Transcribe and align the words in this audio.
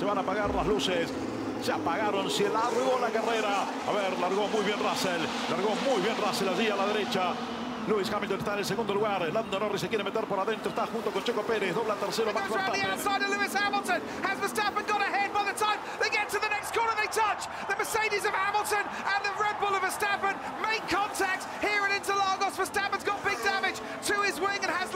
Se 0.00 0.06
van 0.06 0.16
a 0.16 0.22
apagar 0.22 0.54
las 0.54 0.66
luces. 0.66 1.10
Se 1.62 1.70
apagaron, 1.70 2.30
se 2.30 2.48
largó 2.48 2.98
la 2.98 3.10
carrera. 3.10 3.64
A 3.86 3.92
ver, 3.92 4.18
largó 4.18 4.48
muy 4.48 4.64
bien 4.64 4.78
Russell. 4.78 5.20
Largó 5.50 5.76
muy 5.84 6.00
bien 6.00 6.16
Russell 6.16 6.48
allí 6.48 6.70
a 6.70 6.76
la 6.76 6.86
derecha. 6.86 7.34
Lewis 7.86 8.10
Hamilton 8.10 8.38
está 8.38 8.52
en 8.54 8.58
el 8.60 8.64
segundo 8.64 8.94
lugar. 8.94 9.20
Lando 9.30 9.60
Norris 9.60 9.82
se 9.82 9.88
quiere 9.88 10.02
meter 10.02 10.24
por 10.24 10.40
adentro. 10.40 10.70
Está 10.70 10.86
junto 10.86 11.10
con 11.10 11.22
Checo 11.22 11.42
Pérez. 11.42 11.74
Dobla 11.74 11.96
tercero. 11.96 12.32
Max 12.32 12.48
Goes 12.48 12.56
round 12.56 12.72
the 12.72 12.80
Verstappen. 12.80 12.92
outside 12.96 13.22
of 13.22 13.28
Lewis 13.28 13.52
Hamilton. 13.52 14.00
Has 14.24 14.38
Verstappen 14.40 14.86
got 14.88 15.00
ahead 15.02 15.32
by 15.34 15.44
the 15.44 15.52
time 15.52 15.78
they 16.00 16.08
get 16.08 16.30
to 16.30 16.38
the 16.40 16.48
next 16.48 16.72
corner? 16.72 16.96
They 16.96 17.08
touch. 17.12 17.44
The 17.68 17.76
Mercedes 17.76 18.24
of 18.24 18.32
Hamilton 18.32 18.84
and 19.04 19.20
the 19.20 19.34
Red 19.36 19.60
Bull 19.60 19.74
of 19.76 19.82
Verstappen 19.84 20.32
make 20.64 20.80
contact 20.88 21.44
here 21.60 21.84
Interlagos. 21.92 22.56
Verstappen's 22.56 23.04
got 23.04 23.20
big 23.22 23.36
damage 23.44 23.76
to 24.08 24.14
his 24.24 24.40
wing 24.40 24.64
and 24.64 24.72
has 24.72 24.88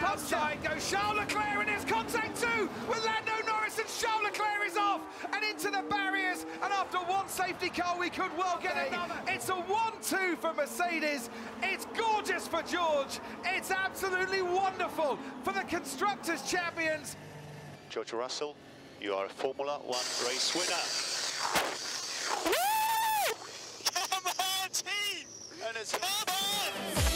Lewis 0.00 0.30
Hamilton 0.30 0.30
got 0.30 0.40
a 0.40 0.40
puncture? 0.40 0.40
outside 0.40 0.62
goes 0.62 0.90
Charles 0.90 1.16
Leclerc 1.18 1.58
and 1.58 1.68
there's 1.68 1.84
contact 1.84 2.40
too 2.40 2.68
with 2.88 3.04
Lando 3.04 3.32
Norris 3.46 3.78
and 3.78 3.88
Charles 3.88 4.24
Leclerc 4.24 4.66
is 4.66 4.76
off 4.76 5.00
and 5.32 5.44
into 5.44 5.70
the 5.70 5.82
barriers. 5.88 6.46
And 6.62 6.72
after 6.72 6.98
one 6.98 7.28
safety 7.28 7.68
car, 7.68 7.98
we 7.98 8.10
could 8.10 8.36
well 8.36 8.58
get 8.62 8.88
another. 8.88 9.14
It's 9.28 9.48
a 9.48 9.52
1-2 9.52 10.38
for 10.38 10.52
Mercedes. 10.54 11.30
It's 11.62 11.86
gorgeous 11.96 12.46
for 12.46 12.62
George. 12.62 13.20
It's 13.44 13.70
absolutely 13.70 14.42
wonderful 14.42 15.18
for 15.42 15.52
the 15.52 15.62
Constructors' 15.62 16.42
Champions. 16.42 17.16
George 17.88 18.12
Russell, 18.12 18.56
you 19.00 19.14
are 19.14 19.26
a 19.26 19.28
Formula 19.28 19.80
One 19.84 19.98
race 20.26 20.54
winner. 20.54 20.84
Come 24.10 24.26
on, 24.26 24.68
team! 24.70 25.26
And 25.66 25.76
it's 25.76 25.92
come 25.92 26.28
on! 26.28 27.09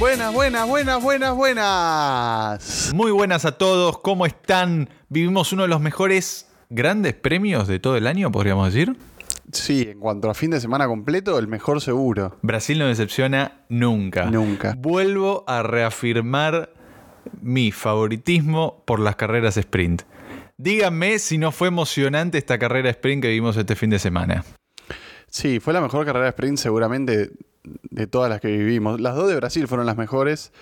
Buenas, 0.00 0.32
buenas, 0.32 0.66
buenas, 0.66 1.02
buenas, 1.02 1.34
buenas. 1.36 2.90
Muy 2.94 3.10
buenas 3.10 3.44
a 3.44 3.58
todos, 3.58 3.98
¿cómo 3.98 4.24
están? 4.24 4.88
Vivimos 5.10 5.52
uno 5.52 5.64
de 5.64 5.68
los 5.68 5.82
mejores 5.82 6.48
grandes 6.70 7.12
premios 7.12 7.68
de 7.68 7.80
todo 7.80 7.98
el 7.98 8.06
año, 8.06 8.32
podríamos 8.32 8.72
decir. 8.72 8.96
Sí, 9.52 9.82
en 9.90 10.00
cuanto 10.00 10.30
a 10.30 10.34
fin 10.34 10.52
de 10.52 10.58
semana 10.58 10.86
completo, 10.86 11.38
el 11.38 11.48
mejor 11.48 11.82
seguro. 11.82 12.38
Brasil 12.40 12.78
no 12.78 12.86
decepciona 12.86 13.60
nunca. 13.68 14.30
Nunca. 14.30 14.74
Vuelvo 14.78 15.44
a 15.46 15.62
reafirmar 15.62 16.72
mi 17.42 17.70
favoritismo 17.70 18.82
por 18.86 19.00
las 19.00 19.16
carreras 19.16 19.58
sprint. 19.58 20.04
Díganme 20.56 21.18
si 21.18 21.36
no 21.36 21.52
fue 21.52 21.68
emocionante 21.68 22.38
esta 22.38 22.58
carrera 22.58 22.88
sprint 22.88 23.20
que 23.20 23.28
vimos 23.28 23.54
este 23.58 23.76
fin 23.76 23.90
de 23.90 23.98
semana. 23.98 24.46
Sí, 25.28 25.60
fue 25.60 25.74
la 25.74 25.82
mejor 25.82 26.06
carrera 26.06 26.30
sprint 26.30 26.56
seguramente 26.56 27.32
de 27.62 28.06
todas 28.06 28.30
las 28.30 28.40
que 28.40 28.48
vivimos. 28.48 29.00
Las 29.00 29.14
dos 29.16 29.28
de 29.28 29.36
Brasil 29.36 29.66
fueron 29.68 29.86
las 29.86 29.96
mejores. 29.96 30.52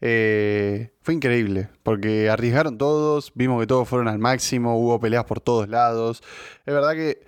Eh, 0.00 0.90
fue 1.02 1.14
increíble, 1.14 1.68
porque 1.82 2.28
arriesgaron 2.28 2.76
todos, 2.78 3.32
vimos 3.34 3.60
que 3.60 3.66
todos 3.66 3.88
fueron 3.88 4.08
al 4.08 4.18
máximo, 4.18 4.76
hubo 4.78 4.98
peleas 5.00 5.24
por 5.24 5.40
todos 5.40 5.68
lados. 5.68 6.22
Es 6.66 6.74
verdad 6.74 6.92
que 6.94 7.24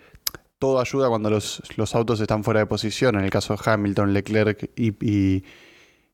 todo 0.59 0.81
ayuda 0.81 1.09
cuando 1.09 1.31
los, 1.31 1.63
los 1.77 1.95
autos 1.95 2.21
están 2.21 2.43
fuera 2.45 2.61
de 2.61 2.67
posición. 2.67 3.15
En 3.17 3.25
el 3.25 3.31
caso 3.31 3.55
de 3.55 3.61
Hamilton, 3.65 4.13
Leclerc 4.13 4.71
y, 4.77 4.95
y- 5.01 5.45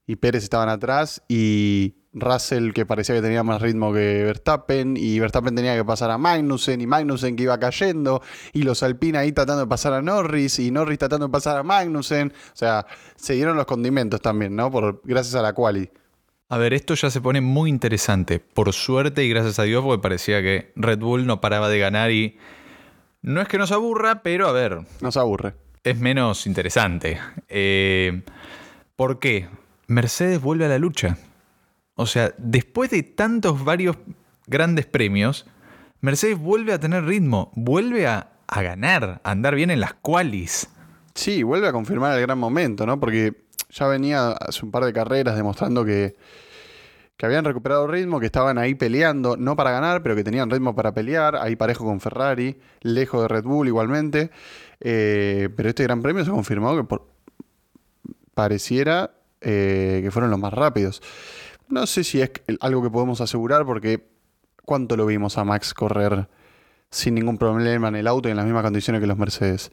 y 0.07 0.17
Pérez 0.17 0.43
estaban 0.43 0.69
atrás 0.69 1.23
y 1.29 1.95
Russell 2.13 2.73
que 2.73 2.85
parecía 2.87 3.15
que 3.15 3.23
tenía 3.23 3.43
más 3.45 3.63
ritmo 3.63 3.93
que 3.93 4.25
Verstappen 4.25 4.97
y 4.97 5.21
Verstappen 5.21 5.55
tenía 5.55 5.77
que 5.77 5.85
pasar 5.85 6.11
a 6.11 6.19
Magnussen 6.19 6.81
y 6.81 6.87
Magnussen 6.87 7.37
que 7.37 7.45
iba 7.45 7.59
cayendo 7.61 8.21
y 8.53 8.63
los 8.65 8.83
Alpine 8.83 9.19
ahí 9.19 9.33
tratando 9.33 9.61
de 9.63 9.69
pasar 9.69 9.93
a 9.93 10.03
Norris 10.03 10.59
y 10.59 10.71
Norris 10.73 10.99
tratando 10.99 11.27
de 11.29 11.33
pasar 11.33 11.57
a 11.59 11.63
Magnussen. 11.63 12.33
O 12.33 12.57
sea, 12.57 12.87
se 13.17 13.35
dieron 13.35 13.57
los 13.57 13.67
condimentos 13.67 14.21
también, 14.21 14.57
¿no? 14.57 14.71
Por, 14.71 15.01
gracias 15.05 15.35
a 15.37 15.43
la 15.43 15.53
quali. 15.53 15.89
A 16.49 16.59
ver, 16.59 16.75
esto 16.75 16.95
ya 16.95 17.11
se 17.11 17.21
pone 17.21 17.41
muy 17.41 17.71
interesante. 17.71 18.41
Por 18.41 18.73
suerte 18.73 19.25
y 19.25 19.29
gracias 19.29 19.61
a 19.61 19.63
Dios, 19.63 19.85
porque 19.85 20.03
parecía 20.03 20.43
que 20.43 20.73
Red 20.75 20.99
Bull 20.99 21.25
no 21.27 21.41
paraba 21.41 21.69
de 21.69 21.79
ganar 21.79 22.11
y 22.11 22.39
no 23.23 23.41
es 23.41 23.47
que 23.47 23.57
nos 23.57 23.71
aburra, 23.71 24.25
pero 24.25 24.49
a 24.49 24.53
ver, 24.53 24.81
Nos 25.01 25.17
aburre. 25.17 25.55
es 25.85 25.97
menos 26.01 26.49
interesante. 26.49 27.21
Eh, 27.49 28.23
¿Por 28.97 29.21
qué? 29.21 29.49
Mercedes 29.87 30.41
vuelve 30.41 30.65
a 30.65 30.69
la 30.69 30.79
lucha. 30.79 31.19
O 32.01 32.07
sea, 32.07 32.33
después 32.39 32.91
de 32.91 33.03
tantos 33.03 33.63
varios 33.63 33.97
grandes 34.47 34.87
premios, 34.87 35.47
Mercedes 36.01 36.39
vuelve 36.39 36.73
a 36.73 36.81
tener 36.81 37.05
ritmo, 37.05 37.53
vuelve 37.55 38.07
a, 38.07 38.33
a 38.47 38.63
ganar, 38.63 39.21
a 39.23 39.31
andar 39.31 39.55
bien 39.55 39.71
en 39.71 39.81
las 39.81 39.93
qualis. 39.95 40.71
Sí, 41.15 41.43
vuelve 41.43 41.69
a 41.69 41.73
confirmar 41.73 42.17
el 42.17 42.23
gran 42.23 42.39
momento, 42.39 42.87
¿no? 42.87 42.99
Porque 42.99 43.45
ya 43.69 43.87
venía 43.87 44.31
hace 44.31 44.65
un 44.65 44.71
par 44.71 44.85
de 44.85 44.93
carreras 44.95 45.37
demostrando 45.37 45.85
que, 45.85 46.17
que 47.19 47.27
habían 47.27 47.45
recuperado 47.45 47.87
ritmo, 47.87 48.19
que 48.19 48.27
estaban 48.27 48.57
ahí 48.57 48.75
peleando, 48.75 49.37
no 49.37 49.55
para 49.55 49.71
ganar, 49.73 50.03
pero 50.03 50.17
que 50.17 50.25
tenían 50.25 50.49
ritmo 50.49 50.75
para 50.75 50.95
pelear, 50.95 51.37
ahí 51.37 51.55
parejo 51.55 51.85
con 51.85 52.01
Ferrari, 52.01 52.59
lejos 52.81 53.21
de 53.21 53.29
Red 53.29 53.45
Bull 53.45 53.69
igualmente. 53.69 54.31
Eh, 54.81 55.51
pero 55.55 55.69
este 55.69 55.83
gran 55.83 56.01
premio 56.01 56.25
se 56.25 56.31
confirmó 56.31 56.75
que 56.77 56.85
por- 56.85 57.07
pareciera 58.35 59.11
eh, 59.43 60.01
que 60.03 60.11
fueron 60.11 60.31
los 60.31 60.39
más 60.41 60.53
rápidos. 60.53 61.03
No 61.71 61.87
sé 61.87 62.03
si 62.03 62.21
es 62.21 62.33
algo 62.61 62.83
que 62.83 62.91
podemos 62.91 63.21
asegurar 63.21 63.65
porque 63.65 64.09
¿cuánto 64.65 64.97
lo 64.97 65.07
vimos 65.07 65.39
a 65.39 65.45
Max 65.45 65.73
correr 65.73 66.29
sin 66.91 67.15
ningún 67.15 67.39
problema 67.39 67.89
en 67.89 67.95
el 67.95 68.09
auto 68.09 68.29
y 68.29 68.33
en 68.33 68.37
las 68.37 68.45
mismas 68.45 68.65
condiciones 68.65 69.01
que 69.01 69.07
los 69.07 69.17
Mercedes? 69.17 69.71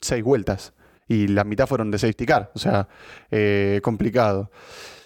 Seis 0.00 0.24
vueltas. 0.24 0.74
Y 1.06 1.28
la 1.28 1.44
mitad 1.44 1.68
fueron 1.68 1.92
de 1.92 1.98
safety 1.98 2.26
car. 2.26 2.50
O 2.54 2.58
sea, 2.58 2.88
eh, 3.30 3.80
complicado. 3.84 4.50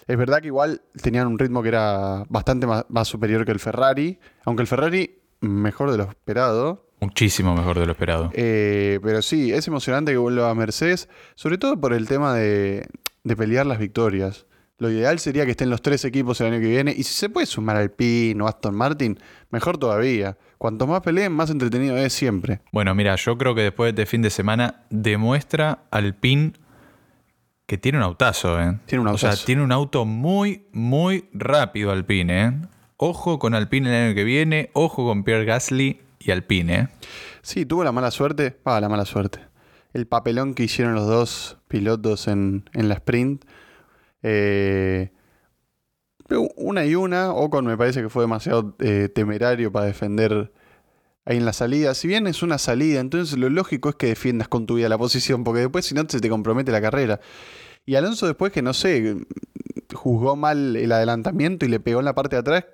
Es 0.06 0.16
verdad 0.16 0.40
que 0.40 0.46
igual 0.46 0.82
tenían 1.00 1.26
un 1.26 1.38
ritmo 1.38 1.62
que 1.62 1.68
era 1.68 2.24
bastante 2.28 2.66
más, 2.66 2.86
más 2.88 3.06
superior 3.06 3.44
que 3.44 3.52
el 3.52 3.60
Ferrari. 3.60 4.18
Aunque 4.44 4.62
el 4.62 4.66
Ferrari, 4.66 5.18
mejor 5.40 5.90
de 5.90 5.98
lo 5.98 6.04
esperado. 6.04 6.88
Muchísimo 7.00 7.54
mejor 7.54 7.78
de 7.78 7.84
lo 7.84 7.92
esperado. 7.92 8.30
Eh, 8.32 9.00
pero 9.02 9.20
sí, 9.20 9.52
es 9.52 9.68
emocionante 9.68 10.12
que 10.12 10.18
vuelva 10.18 10.48
a 10.48 10.54
Mercedes. 10.54 11.10
Sobre 11.34 11.58
todo 11.58 11.78
por 11.78 11.92
el 11.92 12.08
tema 12.08 12.34
de, 12.34 12.86
de 13.22 13.36
pelear 13.36 13.66
las 13.66 13.78
victorias. 13.78 14.46
Lo 14.82 14.90
ideal 14.90 15.20
sería 15.20 15.44
que 15.44 15.52
estén 15.52 15.70
los 15.70 15.80
tres 15.80 16.04
equipos 16.04 16.40
el 16.40 16.48
año 16.48 16.60
que 16.60 16.66
viene. 16.66 16.90
Y 16.90 17.04
si 17.04 17.14
se 17.14 17.28
puede 17.28 17.46
sumar 17.46 17.76
Alpine 17.76 18.42
o 18.42 18.48
Aston 18.48 18.74
Martin, 18.74 19.16
mejor 19.50 19.78
todavía. 19.78 20.36
Cuanto 20.58 20.88
más 20.88 21.02
peleen, 21.02 21.30
más 21.30 21.50
entretenido 21.50 21.96
es 21.96 22.12
siempre. 22.12 22.62
Bueno, 22.72 22.92
mira, 22.92 23.14
yo 23.14 23.38
creo 23.38 23.54
que 23.54 23.60
después 23.62 23.94
de 23.94 24.02
este 24.02 24.10
fin 24.10 24.22
de 24.22 24.30
semana 24.30 24.82
demuestra 24.90 25.84
Alpine 25.92 26.54
que 27.66 27.78
tiene 27.78 27.98
un 27.98 28.02
autazo, 28.04 28.60
¿eh? 28.60 28.76
Tiene 28.86 29.02
un 29.02 29.06
O 29.08 29.18
sea, 29.18 29.30
autazo. 29.30 29.46
tiene 29.46 29.62
un 29.62 29.70
auto 29.70 30.04
muy, 30.04 30.66
muy 30.72 31.28
rápido 31.32 31.92
Alpine, 31.92 32.44
¿eh? 32.44 32.52
Ojo 32.96 33.38
con 33.38 33.54
Alpine 33.54 33.88
el 33.88 34.06
año 34.08 34.14
que 34.16 34.24
viene, 34.24 34.70
ojo 34.72 35.06
con 35.06 35.22
Pierre 35.22 35.44
Gasly 35.44 36.00
y 36.18 36.30
Alpine, 36.32 36.74
¿eh? 36.74 36.88
Sí, 37.42 37.66
tuvo 37.66 37.84
la 37.84 37.92
mala 37.92 38.10
suerte. 38.10 38.58
Ah, 38.64 38.80
la 38.80 38.88
mala 38.88 39.04
suerte. 39.04 39.38
El 39.92 40.08
papelón 40.08 40.54
que 40.54 40.64
hicieron 40.64 40.96
los 40.96 41.06
dos 41.06 41.58
pilotos 41.68 42.26
en, 42.26 42.68
en 42.72 42.88
la 42.88 42.94
sprint. 42.94 43.44
Eh, 44.22 45.10
una 46.56 46.84
y 46.84 46.94
una. 46.94 47.32
Ocon 47.32 47.66
me 47.66 47.76
parece 47.76 48.02
que 48.02 48.08
fue 48.08 48.24
demasiado 48.24 48.76
eh, 48.78 49.08
temerario 49.14 49.72
para 49.72 49.86
defender 49.86 50.52
ahí 51.24 51.36
en 51.36 51.44
la 51.44 51.52
salida. 51.52 51.94
Si 51.94 52.08
bien 52.08 52.26
es 52.26 52.42
una 52.42 52.58
salida, 52.58 53.00
entonces 53.00 53.38
lo 53.38 53.48
lógico 53.50 53.90
es 53.90 53.94
que 53.96 54.06
defiendas 54.06 54.48
con 54.48 54.66
tu 54.66 54.76
vida 54.76 54.88
la 54.88 54.98
posición, 54.98 55.44
porque 55.44 55.60
después 55.60 55.86
si 55.86 55.94
no 55.94 56.04
se 56.08 56.20
te 56.20 56.28
compromete 56.28 56.72
la 56.72 56.80
carrera. 56.80 57.20
Y 57.84 57.96
Alonso 57.96 58.26
después 58.26 58.52
que 58.52 58.62
no 58.62 58.74
sé, 58.74 59.16
juzgó 59.92 60.36
mal 60.36 60.76
el 60.76 60.92
adelantamiento 60.92 61.66
y 61.66 61.68
le 61.68 61.80
pegó 61.80 61.98
en 61.98 62.04
la 62.04 62.14
parte 62.14 62.36
de 62.36 62.40
atrás, 62.40 62.64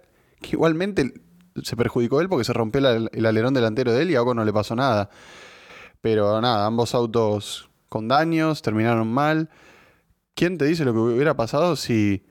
que 0.41 0.51
igualmente 0.53 1.15
se 1.63 1.77
perjudicó 1.77 2.21
él 2.21 2.29
porque 2.29 2.45
se 2.45 2.53
rompió 2.53 2.81
el 2.87 3.27
alerón 3.27 3.55
delantero 3.55 3.93
de 3.93 4.03
él 4.03 4.11
y 4.11 4.15
a 4.15 4.23
Ocon 4.23 4.37
no 4.37 4.45
le 4.45 4.53
pasó 4.53 4.77
nada. 4.77 5.11
Pero 6.01 6.41
nada, 6.41 6.67
ambos 6.67 6.95
autos 6.95 7.71
con 7.89 8.07
daños, 8.07 8.63
terminaron 8.63 9.09
mal. 9.09 9.51
¿Quién 10.39 10.57
te 10.57 10.67
dice 10.67 10.85
lo 10.85 10.93
que 10.93 11.01
hubiera 11.01 11.35
pasado 11.37 11.75
si 11.75 12.23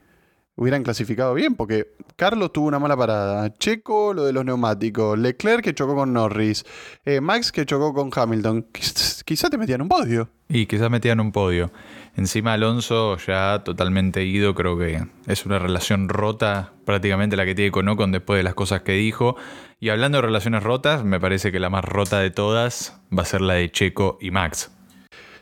hubieran 0.56 0.82
clasificado 0.82 1.34
bien? 1.34 1.56
Porque 1.56 1.88
Carlos 2.16 2.54
tuvo 2.54 2.68
una 2.70 2.80
mala 2.80 2.96
parada, 2.96 3.54
Checo 3.54 4.14
lo 4.14 4.24
de 4.24 4.32
los 4.32 4.46
neumáticos, 4.46 5.20
Leclerc 5.20 5.62
que 5.62 5.74
chocó 5.76 5.94
con 5.94 6.14
Norris, 6.14 6.64
eh, 7.04 7.20
Max 7.20 7.52
que 7.52 7.66
chocó 7.66 7.94
con 7.94 8.10
Hamilton. 8.16 8.66
Quiz- 8.72 9.24
Quizá 9.26 9.50
te 9.50 9.58
metían 9.58 9.82
un 9.82 9.90
podio. 9.90 10.30
Y 10.48 10.68
quizás 10.68 10.90
metían 10.90 11.20
un 11.20 11.34
podio. 11.34 11.70
Encima 12.16 12.54
Alonso 12.54 13.18
ya 13.18 13.62
totalmente 13.66 14.24
ido, 14.24 14.56
creo 14.56 14.78
que 14.78 15.04
es 15.28 15.46
una 15.46 15.60
relación 15.60 16.08
rota 16.08 16.72
prácticamente 16.86 17.36
la 17.36 17.44
que 17.44 17.56
tiene 17.56 17.72
con 17.72 17.90
Ocon 17.90 18.14
después 18.14 18.40
de 18.40 18.44
las 18.44 18.54
cosas 18.54 18.84
que 18.84 18.94
dijo. 18.94 19.36
Y 19.82 19.90
hablando 19.90 20.20
de 20.20 20.22
relaciones 20.22 20.64
rotas, 20.64 21.04
me 21.04 21.20
parece 21.20 21.52
que 21.52 21.60
la 21.60 21.70
más 21.70 21.84
rota 21.84 22.20
de 22.22 22.32
todas 22.32 23.02
va 23.16 23.24
a 23.24 23.26
ser 23.26 23.42
la 23.42 23.56
de 23.56 23.70
Checo 23.70 24.18
y 24.22 24.32
Max. 24.32 24.72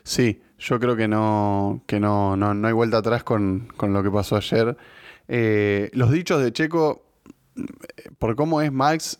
Sí, 0.02 0.42
yo 0.58 0.80
creo 0.80 0.96
que 0.96 1.08
no, 1.08 1.82
que 1.86 2.00
no, 2.00 2.36
no, 2.36 2.54
no 2.54 2.68
hay 2.68 2.72
vuelta 2.72 2.98
atrás 2.98 3.22
con, 3.24 3.68
con 3.76 3.92
lo 3.92 4.02
que 4.02 4.10
pasó 4.10 4.36
ayer. 4.36 4.76
Eh, 5.28 5.90
los 5.92 6.10
dichos 6.10 6.42
de 6.42 6.52
Checo, 6.52 7.02
eh, 7.56 8.10
por 8.18 8.36
cómo 8.36 8.60
es 8.62 8.72
Max 8.72 9.18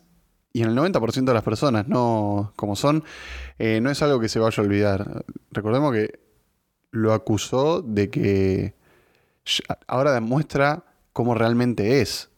y 0.53 0.62
en 0.62 0.71
el 0.71 0.77
90% 0.77 1.25
de 1.25 1.35
las 1.35 1.43
personas, 1.43 1.87
no 1.88 2.53
como 2.56 2.77
son, 2.77 3.05
eh, 3.59 3.81
no 3.81 3.91
es 3.91 4.00
algo 4.03 4.21
que 4.21 4.29
se 4.29 4.38
vaya 4.38 4.62
a 4.62 4.65
olvidar. 4.65 5.25
Recordemos 5.50 5.93
que 5.93 6.19
lo 6.93 7.12
acusó 7.12 7.83
de 7.83 8.09
que 8.09 8.75
ahora 9.87 10.12
demuestra 10.12 10.85
cómo 11.12 11.35
realmente 11.35 12.00
es. 12.00 12.31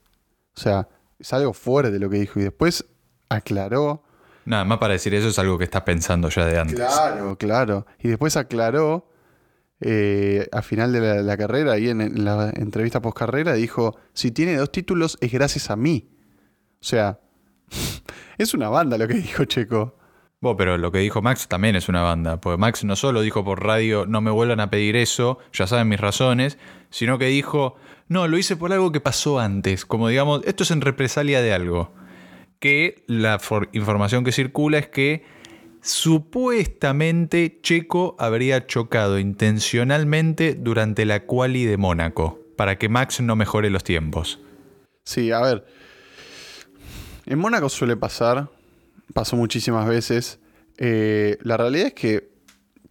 O 0.56 0.60
sea, 0.60 0.88
es 1.18 1.32
algo 1.32 1.52
fuerte 1.52 1.98
lo 1.98 2.10
que 2.10 2.18
dijo 2.18 2.40
y 2.40 2.44
después 2.44 2.84
aclaró. 3.28 4.02
Nada 4.48 4.64
más 4.64 4.78
para 4.78 4.94
decir 4.94 5.12
eso 5.12 5.28
es 5.28 5.38
algo 5.38 5.58
que 5.58 5.64
estás 5.64 5.82
pensando 5.82 6.30
ya 6.30 6.46
de 6.46 6.58
antes. 6.58 6.76
Claro, 6.76 7.36
claro. 7.36 7.86
Y 7.98 8.08
después 8.08 8.34
aclaró 8.38 9.10
eh, 9.78 10.48
al 10.50 10.62
final 10.62 10.90
de 10.90 11.00
la, 11.00 11.22
la 11.22 11.36
carrera, 11.36 11.72
ahí 11.72 11.90
en, 11.90 12.00
en 12.00 12.24
la 12.24 12.50
entrevista 12.56 13.02
post 13.02 13.18
carrera, 13.18 13.52
dijo, 13.52 13.98
si 14.14 14.30
tiene 14.30 14.56
dos 14.56 14.72
títulos 14.72 15.18
es 15.20 15.30
gracias 15.30 15.68
a 15.68 15.76
mí. 15.76 16.08
O 16.80 16.84
sea, 16.84 17.20
es 18.38 18.54
una 18.54 18.70
banda 18.70 18.96
lo 18.96 19.06
que 19.06 19.14
dijo 19.14 19.44
Checo. 19.44 19.98
Bueno, 20.40 20.56
pero 20.56 20.78
lo 20.78 20.92
que 20.92 21.00
dijo 21.00 21.20
Max 21.20 21.46
también 21.46 21.76
es 21.76 21.90
una 21.90 22.00
banda, 22.00 22.40
porque 22.40 22.56
Max 22.56 22.84
no 22.84 22.96
solo 22.96 23.20
dijo 23.20 23.44
por 23.44 23.62
radio, 23.62 24.06
no 24.06 24.22
me 24.22 24.30
vuelvan 24.30 24.60
a 24.60 24.70
pedir 24.70 24.96
eso, 24.96 25.40
ya 25.52 25.66
saben 25.66 25.88
mis 25.88 26.00
razones, 26.00 26.56
sino 26.88 27.18
que 27.18 27.26
dijo, 27.26 27.74
no, 28.06 28.28
lo 28.28 28.38
hice 28.38 28.56
por 28.56 28.72
algo 28.72 28.92
que 28.92 29.00
pasó 29.00 29.40
antes, 29.40 29.84
como 29.84 30.08
digamos, 30.08 30.40
esto 30.46 30.62
es 30.62 30.70
en 30.70 30.80
represalia 30.80 31.42
de 31.42 31.52
algo. 31.52 31.92
Que 32.58 33.04
la 33.06 33.38
for- 33.38 33.68
información 33.72 34.24
que 34.24 34.32
circula 34.32 34.78
es 34.78 34.88
que 34.88 35.22
supuestamente 35.80 37.60
Checo 37.62 38.16
habría 38.18 38.66
chocado 38.66 39.18
intencionalmente 39.18 40.54
durante 40.54 41.04
la 41.04 41.24
quali 41.24 41.64
de 41.64 41.76
Mónaco, 41.76 42.40
para 42.56 42.76
que 42.78 42.88
Max 42.88 43.20
no 43.20 43.36
mejore 43.36 43.70
los 43.70 43.84
tiempos. 43.84 44.40
Sí, 45.04 45.30
a 45.30 45.40
ver. 45.40 45.66
En 47.26 47.38
Mónaco 47.38 47.68
suele 47.68 47.96
pasar, 47.96 48.48
pasó 49.14 49.36
muchísimas 49.36 49.86
veces. 49.86 50.40
Eh, 50.78 51.38
la 51.42 51.56
realidad 51.56 51.88
es 51.88 51.94
que 51.94 52.28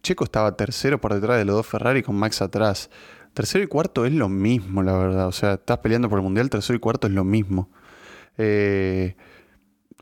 Checo 0.02 0.24
estaba 0.24 0.56
tercero 0.56 1.00
por 1.00 1.12
detrás 1.14 1.38
de 1.38 1.44
los 1.44 1.56
dos 1.56 1.66
Ferrari 1.66 2.02
con 2.02 2.16
Max 2.16 2.40
atrás. 2.40 2.88
Tercero 3.34 3.62
y 3.62 3.66
cuarto 3.66 4.06
es 4.06 4.12
lo 4.12 4.28
mismo, 4.28 4.82
la 4.82 4.96
verdad. 4.96 5.26
O 5.28 5.32
sea, 5.32 5.54
estás 5.54 5.78
peleando 5.78 6.08
por 6.08 6.18
el 6.18 6.22
Mundial, 6.24 6.50
tercero 6.50 6.76
y 6.76 6.80
cuarto 6.80 7.06
es 7.06 7.12
lo 7.12 7.24
mismo. 7.24 7.70
Eh, 8.38 9.16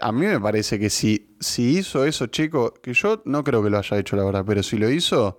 a 0.01 0.13
mí 0.13 0.27
me 0.27 0.41
parece 0.41 0.79
que 0.79 0.91
si, 0.91 1.37
si 1.41 1.79
hizo 1.79 2.05
eso 2.05 2.27
Checo, 2.27 2.75
que 2.75 2.93
yo 2.93 3.23
no 3.25 3.43
creo 3.45 3.63
que 3.63 3.71
lo 3.71 3.79
haya 3.79 3.99
hecho, 3.99 4.17
la 4.17 4.25
verdad, 4.25 4.45
pero 4.47 4.63
si 4.63 4.77
lo 4.77 4.91
hizo, 4.91 5.39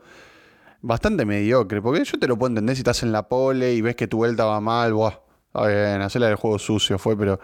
bastante 0.81 1.25
mediocre. 1.25 1.81
Porque 1.81 2.03
yo 2.03 2.19
te 2.19 2.27
lo 2.27 2.37
puedo 2.37 2.49
entender 2.49 2.75
si 2.75 2.81
estás 2.81 3.03
en 3.03 3.11
la 3.11 3.27
pole 3.27 3.73
y 3.73 3.81
ves 3.81 3.95
que 3.95 4.07
tu 4.07 4.17
vuelta 4.17 4.45
va 4.45 4.59
mal, 4.61 4.93
buah, 4.93 5.19
está 5.47 5.67
bien, 5.67 6.01
hacerla 6.01 6.27
del 6.27 6.37
juego 6.37 6.59
sucio 6.59 6.97
fue, 6.97 7.17
pero 7.17 7.39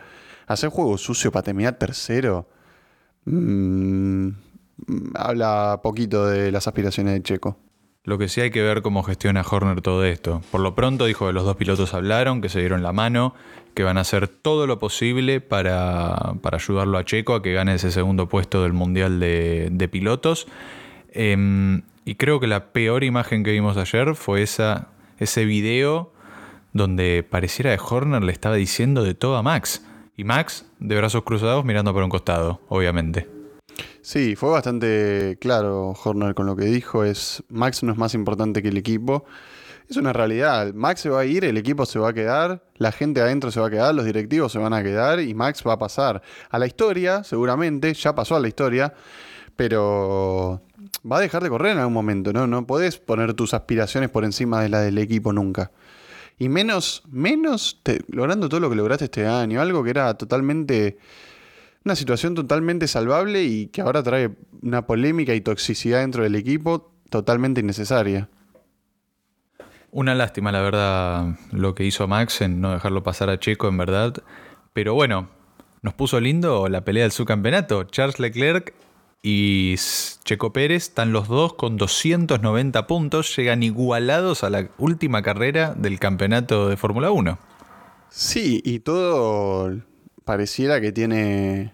hacer 0.47 0.69
juego 0.69 0.97
sucio 0.97 1.31
para 1.31 1.43
terminar 1.43 1.77
tercero, 1.77 2.49
mm, 3.25 4.29
habla 5.15 5.79
poquito 5.83 6.27
de 6.27 6.51
las 6.51 6.67
aspiraciones 6.67 7.13
de 7.13 7.23
Checo. 7.23 7.57
Lo 8.05 8.17
que 8.17 8.27
sí 8.27 8.41
hay 8.41 8.51
que 8.51 8.61
ver 8.61 8.81
cómo 8.81 9.01
gestiona 9.01 9.45
Horner 9.49 9.79
todo 9.79 10.03
esto. 10.03 10.41
Por 10.51 10.59
lo 10.59 10.75
pronto 10.75 11.05
dijo 11.05 11.25
que 11.27 11.31
los 11.31 11.45
dos 11.45 11.55
pilotos 11.55 11.93
hablaron, 11.93 12.41
que 12.41 12.49
se 12.49 12.59
dieron 12.59 12.83
la 12.83 12.91
mano, 12.91 13.33
que 13.73 13.83
van 13.83 13.97
a 13.97 14.01
hacer 14.01 14.27
todo 14.27 14.67
lo 14.67 14.77
posible 14.77 15.39
para, 15.39 16.33
para 16.41 16.57
ayudarlo 16.57 16.97
a 16.97 17.05
Checo 17.05 17.33
a 17.33 17.41
que 17.41 17.53
gane 17.53 17.75
ese 17.75 17.91
segundo 17.91 18.27
puesto 18.27 18.61
del 18.61 18.73
Mundial 18.73 19.21
de, 19.21 19.89
Pilotos. 19.89 20.47
Em, 21.13 21.83
y 22.03 22.15
creo 22.15 22.41
que 22.41 22.47
la 22.47 22.73
peor 22.73 23.05
imagen 23.05 23.45
que 23.45 23.51
vimos 23.51 23.77
ayer 23.77 24.15
fue 24.15 24.41
esa, 24.41 24.89
ese 25.19 25.45
video 25.45 26.11
donde 26.73 27.23
pareciera 27.23 27.73
que 27.73 27.81
Horner 27.81 28.21
le 28.21 28.33
estaba 28.33 28.55
diciendo 28.55 29.03
de 29.03 29.13
todo 29.13 29.37
a 29.37 29.43
Max. 29.43 29.85
Y 30.17 30.25
Max, 30.25 30.69
de 30.79 30.97
brazos 30.97 31.23
cruzados, 31.23 31.63
mirando 31.63 31.93
para 31.93 32.03
un 32.03 32.11
costado, 32.11 32.59
obviamente. 32.67 33.32
Sí, 34.03 34.35
fue 34.35 34.49
bastante 34.49 35.37
claro 35.39 35.93
Horner 36.03 36.35
con 36.35 36.45
lo 36.45 36.57
que 36.57 36.65
dijo. 36.65 37.05
Es 37.05 37.41
Max 37.47 37.83
no 37.83 37.93
es 37.93 37.97
más 37.97 38.13
importante 38.13 38.61
que 38.61 38.67
el 38.67 38.75
equipo. 38.75 39.23
Es 39.89 39.95
una 39.95 40.11
realidad. 40.11 40.73
Max 40.73 40.99
se 40.99 41.09
va 41.09 41.21
a 41.21 41.25
ir, 41.25 41.45
el 41.45 41.55
equipo 41.57 41.85
se 41.85 41.99
va 41.99 42.09
a 42.09 42.13
quedar, 42.13 42.65
la 42.75 42.91
gente 42.91 43.21
adentro 43.21 43.49
se 43.49 43.61
va 43.61 43.67
a 43.67 43.69
quedar, 43.69 43.95
los 43.95 44.03
directivos 44.03 44.51
se 44.51 44.59
van 44.59 44.73
a 44.73 44.83
quedar 44.83 45.21
y 45.21 45.33
Max 45.33 45.63
va 45.65 45.73
a 45.73 45.79
pasar 45.79 46.21
a 46.49 46.59
la 46.59 46.67
historia, 46.67 47.23
seguramente, 47.23 47.93
ya 47.93 48.13
pasó 48.13 48.35
a 48.35 48.41
la 48.41 48.49
historia, 48.49 48.93
pero 49.55 50.61
va 51.09 51.17
a 51.17 51.21
dejar 51.21 51.41
de 51.41 51.49
correr 51.49 51.71
en 51.71 51.77
algún 51.77 51.93
momento, 51.93 52.33
¿no? 52.33 52.45
No 52.45 52.67
podés 52.67 52.97
poner 52.97 53.33
tus 53.33 53.53
aspiraciones 53.53 54.09
por 54.09 54.25
encima 54.25 54.61
de 54.61 54.67
la 54.69 54.81
del 54.81 54.97
equipo 54.97 55.31
nunca. 55.31 55.71
Y 56.37 56.49
menos, 56.49 57.03
menos 57.09 57.79
te- 57.83 58.01
logrando 58.09 58.49
todo 58.49 58.59
lo 58.59 58.69
que 58.69 58.75
lograste 58.75 59.05
este 59.05 59.27
año, 59.27 59.61
algo 59.61 59.81
que 59.83 59.91
era 59.91 60.13
totalmente 60.15 60.97
una 61.85 61.95
situación 61.95 62.35
totalmente 62.35 62.87
salvable 62.87 63.43
y 63.43 63.67
que 63.67 63.81
ahora 63.81 64.03
trae 64.03 64.31
una 64.61 64.85
polémica 64.85 65.33
y 65.33 65.41
toxicidad 65.41 66.01
dentro 66.01 66.23
del 66.23 66.35
equipo 66.35 66.93
totalmente 67.09 67.61
innecesaria. 67.61 68.29
Una 69.91 70.15
lástima, 70.15 70.51
la 70.51 70.61
verdad, 70.61 71.37
lo 71.51 71.75
que 71.75 71.83
hizo 71.83 72.07
Max 72.07 72.41
en 72.41 72.61
no 72.61 72.71
dejarlo 72.71 73.03
pasar 73.03 73.29
a 73.29 73.39
Checo, 73.39 73.67
en 73.67 73.77
verdad. 73.77 74.15
Pero 74.73 74.95
bueno, 74.95 75.29
nos 75.83 75.93
puso 75.93 76.19
lindo 76.19 76.67
la 76.67 76.83
pelea 76.83 77.03
del 77.03 77.11
subcampeonato. 77.11 77.83
Charles 77.83 78.19
Leclerc 78.19 78.73
y 79.21 79.75
Checo 80.23 80.51
Pérez 80.51 80.83
están 80.83 81.13
los 81.13 81.27
dos 81.27 81.53
con 81.53 81.77
290 81.77 82.87
puntos, 82.87 83.35
llegan 83.35 83.61
igualados 83.61 84.43
a 84.43 84.49
la 84.49 84.69
última 84.79 85.21
carrera 85.21 85.75
del 85.75 85.99
campeonato 85.99 86.69
de 86.69 86.77
Fórmula 86.77 87.11
1. 87.11 87.37
Sí, 88.09 88.61
y 88.65 88.79
todo 88.79 89.71
pareciera 90.25 90.81
que 90.81 90.91
tiene 90.91 91.73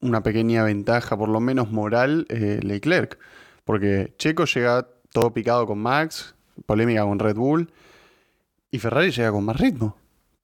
una 0.00 0.22
pequeña 0.22 0.64
ventaja, 0.64 1.16
por 1.16 1.28
lo 1.28 1.40
menos 1.40 1.70
moral, 1.70 2.26
eh, 2.28 2.60
Leclerc. 2.62 3.18
Porque 3.64 4.14
Checo 4.18 4.44
llega 4.44 4.88
todo 5.12 5.32
picado 5.32 5.66
con 5.66 5.78
Max, 5.78 6.34
polémica 6.66 7.02
con 7.02 7.18
Red 7.18 7.36
Bull, 7.36 7.72
y 8.70 8.78
Ferrari 8.78 9.10
llega 9.10 9.32
con 9.32 9.44
más 9.44 9.58
ritmo. 9.58 9.96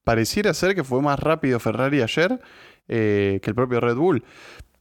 Pareciera 0.05 0.55
ser 0.55 0.75
que 0.75 0.85
fue 0.85 1.03
más 1.03 1.19
rápido 1.21 1.61
Ferrari 1.61 2.01
ayer 2.01 2.41
eh, 2.89 3.41
que 3.43 3.51
el 3.51 3.55
propio 3.55 3.81
Red 3.81 3.97
Bull. 3.97 4.25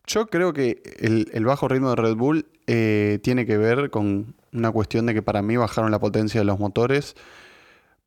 Yo 0.08 0.28
creo 0.28 0.54
que 0.54 0.82
el, 1.00 1.46
bajo 1.46 1.68
ritmo 1.68 1.90
de 1.90 1.96
Red 1.96 2.16
Bull 2.16 2.48
eh, 2.68 3.20
tiene 3.22 3.46
que 3.46 3.58
ver 3.58 3.90
con 3.90 4.36
una 4.52 4.72
cuestión 4.72 5.06
de 5.06 5.14
que 5.14 5.22
para 5.22 5.42
mí 5.42 5.58
bajaron 5.58 5.92
la 5.92 6.00
potencia 6.00 6.42
de 6.42 6.46
los 6.46 6.60
motores 6.60 7.16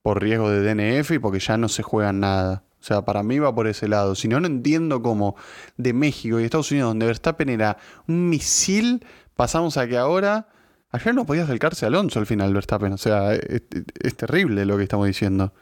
por 0.03 0.21
riesgo 0.21 0.50
de 0.50 0.62
DNF 0.62 1.12
y 1.12 1.19
porque 1.19 1.39
ya 1.39 1.56
no 1.56 1.69
se 1.69 1.83
juega 1.83 2.12
nada. 2.12 2.65
O 2.82 2.84
sea, 2.84 3.02
para 3.02 3.23
mí 3.23 3.38
va 3.38 3.55
por 3.55 3.69
ese 3.69 3.87
lado. 3.87 4.17
Si 4.17 4.26
no, 4.26 4.40
no 4.40 4.49
entiendo 4.49 5.00
cómo 5.02 5.37
de 5.76 5.93
México 5.93 6.40
y 6.40 6.44
Estados 6.44 6.73
Unidos, 6.73 6.90
donde 6.90 7.06
Verstappen 7.06 7.49
era 7.49 7.79
un 8.08 8.29
misil, 8.29 9.06
pasamos 9.37 9.76
a 9.76 9.87
que 9.87 9.96
ahora... 9.96 10.48
Ayer 10.94 11.15
no 11.15 11.24
podía 11.24 11.44
acercarse 11.44 11.86
a 11.86 11.89
Alonso 11.89 12.19
al 12.19 12.27
final, 12.27 12.53
Verstappen. 12.53 12.93
O 12.93 12.98
sea, 12.98 13.32
es, 13.34 13.62
es 14.03 14.15
terrible 14.15 14.67
lo 14.67 14.77
que 14.77 14.82
estamos 14.82 15.06
diciendo. 15.06 15.55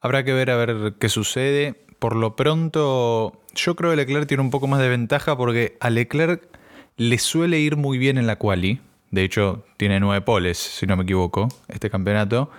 Habrá 0.00 0.24
que 0.24 0.32
ver 0.32 0.50
a 0.50 0.56
ver 0.56 0.94
qué 0.98 1.10
sucede. 1.10 1.84
Por 1.98 2.16
lo 2.16 2.36
pronto, 2.36 3.42
yo 3.54 3.76
creo 3.76 3.90
que 3.90 3.96
Leclerc 3.96 4.26
tiene 4.26 4.42
un 4.42 4.50
poco 4.50 4.66
más 4.66 4.80
de 4.80 4.88
ventaja 4.88 5.36
porque 5.36 5.76
a 5.80 5.90
Leclerc 5.90 6.48
le 6.96 7.18
suele 7.18 7.58
ir 7.58 7.76
muy 7.76 7.98
bien 7.98 8.16
en 8.16 8.26
la 8.26 8.36
quali. 8.36 8.80
De 9.10 9.24
hecho, 9.24 9.66
tiene 9.76 10.00
nueve 10.00 10.22
poles, 10.22 10.56
si 10.56 10.86
no 10.86 10.96
me 10.96 11.02
equivoco, 11.02 11.48
este 11.68 11.90
campeonato. 11.90 12.50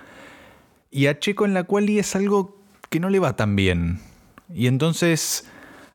Y 0.92 1.06
a 1.06 1.18
Checo 1.18 1.46
en 1.46 1.54
la 1.54 1.64
quali 1.64 1.98
es 1.98 2.14
algo 2.14 2.61
que 2.92 3.00
no 3.00 3.10
le 3.10 3.18
va 3.18 3.34
tan 3.34 3.56
bien. 3.56 4.00
Y 4.54 4.66
entonces 4.68 5.48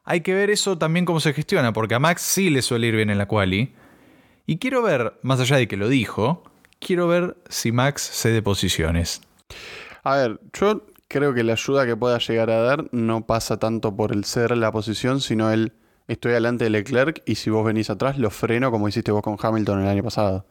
hay 0.03 0.21
que 0.21 0.33
ver 0.33 0.49
eso 0.49 0.77
también 0.77 1.05
cómo 1.05 1.19
se 1.19 1.31
gestiona, 1.31 1.71
porque 1.71 1.95
a 1.95 1.99
Max 1.99 2.23
sí 2.23 2.49
le 2.49 2.61
suele 2.61 2.87
ir 2.87 2.95
bien 2.95 3.11
en 3.11 3.19
la 3.19 3.27
quali. 3.27 3.75
Y 4.47 4.57
quiero 4.57 4.81
ver, 4.81 5.13
más 5.21 5.39
allá 5.39 5.57
de 5.57 5.67
que 5.67 5.77
lo 5.77 5.89
dijo, 5.89 6.43
quiero 6.79 7.07
ver 7.07 7.37
si 7.49 7.71
Max 7.71 8.01
cede 8.01 8.41
posiciones. 8.41 9.21
A 10.03 10.15
ver, 10.15 10.39
yo 10.53 10.87
creo 11.07 11.35
que 11.35 11.43
la 11.43 11.53
ayuda 11.53 11.85
que 11.85 11.95
pueda 11.95 12.17
llegar 12.17 12.49
a 12.49 12.61
dar 12.61 12.85
no 12.91 13.27
pasa 13.27 13.57
tanto 13.57 13.95
por 13.95 14.11
el 14.11 14.25
ser 14.25 14.57
la 14.57 14.71
posición, 14.71 15.21
sino 15.21 15.51
el 15.51 15.73
estoy 16.07 16.31
delante 16.31 16.63
de 16.63 16.71
Leclerc 16.71 17.21
y 17.25 17.35
si 17.35 17.49
vos 17.49 17.63
venís 17.65 17.89
atrás 17.89 18.17
lo 18.17 18.31
freno 18.31 18.71
como 18.71 18.87
hiciste 18.87 19.11
vos 19.11 19.21
con 19.21 19.37
Hamilton 19.39 19.81
el 19.83 19.87
año 19.87 20.03
pasado. 20.03 20.47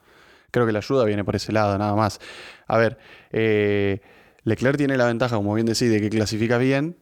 Creo 0.53 0.65
que 0.65 0.73
la 0.73 0.79
ayuda 0.79 1.05
viene 1.05 1.25
por 1.25 1.35
ese 1.35 1.51
lado, 1.51 1.77
nada 1.77 1.97
más. 1.97 2.21
A 2.69 2.79
ver, 2.79 2.99
eh, 3.33 4.01
Leclerc 4.47 4.77
tiene 4.79 4.97
la 4.97 5.07
ventaja, 5.07 5.35
como 5.35 5.53
bien 5.55 5.67
decís, 5.67 5.91
de 5.91 6.01
que 6.01 6.09
clasifica 6.09 6.57
bien 6.57 6.97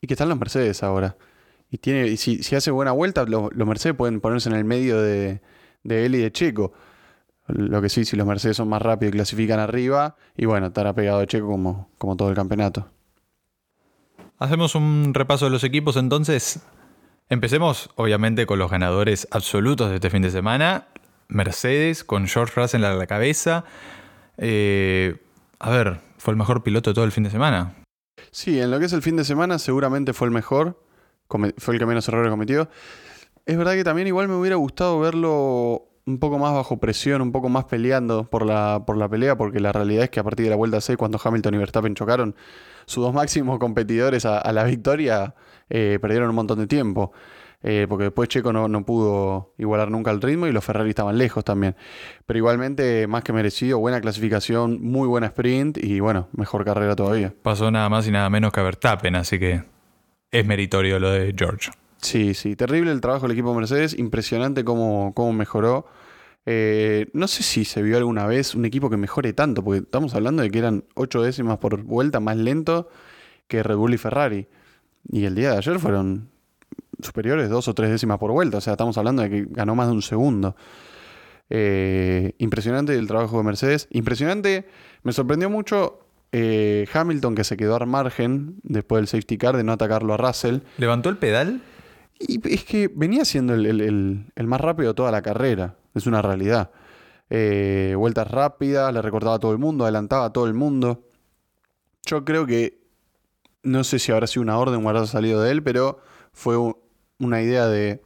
y 0.00 0.08
que 0.08 0.14
están 0.14 0.28
los 0.28 0.38
Mercedes 0.38 0.82
ahora. 0.82 1.16
Y, 1.70 1.78
tiene, 1.78 2.16
si, 2.16 2.40
hace 2.56 2.72
buena 2.72 2.90
vuelta, 2.90 3.24
lo- 3.26 3.48
los 3.52 3.68
Mercedes 3.68 3.94
pueden 3.96 4.20
ponerse 4.20 4.48
en 4.48 4.56
el 4.56 4.64
medio 4.64 5.00
de, 5.00 5.40
él 5.84 6.14
y 6.16 6.18
de 6.18 6.32
Checo. 6.32 6.72
Lo 7.46 7.80
que 7.80 7.88
sí, 7.88 8.04
si 8.04 8.16
los 8.16 8.26
Mercedes 8.26 8.56
son 8.56 8.68
más 8.68 8.82
rápidos 8.82 9.14
y 9.14 9.18
clasifican 9.18 9.60
arriba, 9.60 10.16
y 10.36 10.46
bueno, 10.46 10.66
estará 10.66 10.92
pegado 10.92 11.20
a 11.20 11.26
Checo 11.26 11.46
como, 11.46 11.88
como 11.96 12.16
todo 12.16 12.28
el 12.28 12.34
campeonato. 12.34 12.90
Hacemos 14.38 14.74
un 14.74 15.12
repaso 15.14 15.44
de 15.44 15.52
los 15.52 15.62
equipos 15.62 15.96
entonces. 15.96 16.60
Empecemos 17.28 17.90
obviamente 17.94 18.46
con 18.46 18.58
los 18.58 18.68
ganadores 18.68 19.28
absolutos 19.30 19.90
de 19.90 19.96
este 19.96 20.10
fin 20.10 20.22
de 20.22 20.30
semana. 20.30 20.88
Mercedes 21.28 22.02
con 22.02 22.26
George 22.26 22.60
Russell 22.60 22.82
a 22.84 22.94
la 22.94 23.06
cabeza. 23.06 23.64
Eh, 24.38 25.16
a 25.60 25.70
ver, 25.70 26.00
fue 26.20 26.32
el 26.32 26.36
mejor 26.36 26.62
piloto 26.62 26.92
todo 26.92 27.04
el 27.06 27.12
fin 27.12 27.24
de 27.24 27.30
semana. 27.30 27.74
Sí, 28.30 28.60
en 28.60 28.70
lo 28.70 28.78
que 28.78 28.84
es 28.84 28.92
el 28.92 29.00
fin 29.00 29.16
de 29.16 29.24
semana 29.24 29.58
seguramente 29.58 30.12
fue 30.12 30.28
el 30.28 30.34
mejor. 30.34 30.84
fue 31.56 31.74
el 31.74 31.80
que 31.80 31.86
menos 31.86 32.06
errores 32.08 32.30
cometió. 32.30 32.68
Es 33.46 33.56
verdad 33.56 33.72
que 33.72 33.84
también 33.84 34.06
igual 34.06 34.28
me 34.28 34.34
hubiera 34.34 34.56
gustado 34.56 35.00
verlo 35.00 35.88
un 36.04 36.18
poco 36.18 36.38
más 36.38 36.52
bajo 36.52 36.78
presión, 36.78 37.22
un 37.22 37.32
poco 37.32 37.48
más 37.48 37.64
peleando 37.64 38.24
por 38.28 38.44
la, 38.44 38.82
por 38.86 38.98
la 38.98 39.08
pelea, 39.08 39.38
porque 39.38 39.60
la 39.60 39.72
realidad 39.72 40.04
es 40.04 40.10
que 40.10 40.20
a 40.20 40.24
partir 40.24 40.44
de 40.44 40.50
la 40.50 40.56
vuelta 40.56 40.80
6, 40.80 40.98
cuando 40.98 41.18
Hamilton 41.22 41.54
y 41.54 41.58
Verstappen 41.58 41.94
chocaron, 41.94 42.34
sus 42.84 43.02
dos 43.02 43.14
máximos 43.14 43.58
competidores 43.58 44.26
a, 44.26 44.38
a 44.38 44.52
la 44.52 44.64
victoria 44.64 45.34
eh, 45.70 45.98
perdieron 46.02 46.28
un 46.28 46.34
montón 46.34 46.58
de 46.58 46.66
tiempo. 46.66 47.12
Eh, 47.62 47.86
porque 47.88 48.04
después 48.04 48.28
Checo 48.28 48.52
no, 48.52 48.68
no 48.68 48.86
pudo 48.86 49.52
igualar 49.58 49.90
nunca 49.90 50.10
el 50.10 50.22
ritmo 50.22 50.46
y 50.46 50.52
los 50.52 50.64
Ferrari 50.64 50.90
estaban 50.90 51.18
lejos 51.18 51.44
también. 51.44 51.76
Pero 52.24 52.38
igualmente, 52.38 53.06
más 53.06 53.22
que 53.22 53.32
merecido, 53.32 53.78
buena 53.78 54.00
clasificación, 54.00 54.80
muy 54.80 55.06
buena 55.06 55.26
sprint 55.26 55.78
y 55.78 56.00
bueno, 56.00 56.28
mejor 56.32 56.64
carrera 56.64 56.96
todavía. 56.96 57.34
Pasó 57.42 57.70
nada 57.70 57.88
más 57.88 58.06
y 58.08 58.10
nada 58.10 58.30
menos 58.30 58.52
que 58.52 58.60
a 58.60 58.62
Verstappen, 58.62 59.14
así 59.14 59.38
que 59.38 59.62
es 60.30 60.46
meritorio 60.46 60.98
lo 60.98 61.10
de 61.10 61.34
George. 61.36 61.70
Sí, 61.98 62.32
sí, 62.32 62.56
terrible 62.56 62.92
el 62.92 63.02
trabajo 63.02 63.26
del 63.26 63.32
equipo 63.32 63.54
Mercedes, 63.54 63.98
impresionante 63.98 64.64
cómo, 64.64 65.12
cómo 65.14 65.34
mejoró. 65.34 65.86
Eh, 66.46 67.08
no 67.12 67.28
sé 67.28 67.42
si 67.42 67.66
se 67.66 67.82
vio 67.82 67.98
alguna 67.98 68.26
vez 68.26 68.54
un 68.54 68.64
equipo 68.64 68.88
que 68.88 68.96
mejore 68.96 69.34
tanto, 69.34 69.62
porque 69.62 69.80
estamos 69.80 70.14
hablando 70.14 70.42
de 70.42 70.50
que 70.50 70.58
eran 70.58 70.84
ocho 70.94 71.22
décimas 71.22 71.58
por 71.58 71.82
vuelta 71.82 72.20
más 72.20 72.38
lento 72.38 72.88
que 73.48 73.62
Red 73.62 73.76
Bull 73.76 73.92
y 73.92 73.98
Ferrari. 73.98 74.48
Y 75.12 75.26
el 75.26 75.34
día 75.34 75.50
de 75.50 75.58
ayer 75.58 75.78
fueron 75.78 76.30
superiores 77.02 77.48
dos 77.50 77.68
o 77.68 77.74
tres 77.74 77.90
décimas 77.90 78.18
por 78.18 78.32
vuelta, 78.32 78.58
o 78.58 78.60
sea, 78.60 78.74
estamos 78.74 78.96
hablando 78.98 79.22
de 79.22 79.30
que 79.30 79.46
ganó 79.50 79.74
más 79.74 79.86
de 79.88 79.92
un 79.94 80.02
segundo. 80.02 80.56
Eh, 81.48 82.34
impresionante 82.38 82.94
el 82.94 83.06
trabajo 83.08 83.38
de 83.38 83.44
Mercedes. 83.44 83.88
Impresionante, 83.90 84.66
me 85.02 85.12
sorprendió 85.12 85.50
mucho 85.50 85.98
eh, 86.32 86.86
Hamilton 86.92 87.34
que 87.34 87.42
se 87.44 87.56
quedó 87.56 87.74
al 87.76 87.86
margen 87.88 88.56
después 88.62 89.00
del 89.00 89.08
safety 89.08 89.36
car 89.36 89.56
de 89.56 89.64
no 89.64 89.72
atacarlo 89.72 90.14
a 90.14 90.16
Russell. 90.16 90.58
¿Levantó 90.78 91.08
el 91.08 91.16
pedal? 91.18 91.60
Y 92.20 92.40
es 92.52 92.64
que 92.64 92.88
venía 92.94 93.24
siendo 93.24 93.54
el, 93.54 93.66
el- 93.66 93.80
el- 93.80 94.26
el 94.36 94.46
más 94.46 94.60
rápido 94.60 94.90
de 94.90 94.94
toda 94.94 95.10
la 95.10 95.22
carrera. 95.22 95.76
Es 95.94 96.06
una 96.06 96.22
realidad. 96.22 96.70
Eh, 97.30 97.94
vueltas 97.96 98.30
rápidas, 98.30 98.92
le 98.92 99.02
recortaba 99.02 99.36
a 99.36 99.38
todo 99.40 99.52
el 99.52 99.58
mundo, 99.58 99.84
adelantaba 99.84 100.26
a 100.26 100.32
todo 100.32 100.46
el 100.46 100.54
mundo. 100.54 101.04
Yo 102.06 102.24
creo 102.24 102.46
que, 102.46 102.80
no 103.62 103.82
sé 103.84 103.98
si 103.98 104.12
habrá 104.12 104.26
sido 104.26 104.42
una 104.42 104.58
orden 104.58 104.84
o 104.84 104.88
habrá 104.88 105.06
salido 105.06 105.42
de 105.42 105.50
él, 105.50 105.62
pero 105.62 105.98
fue 106.32 106.56
u- 106.56 106.78
una 107.20 107.40
idea 107.40 107.66
de, 107.68 108.02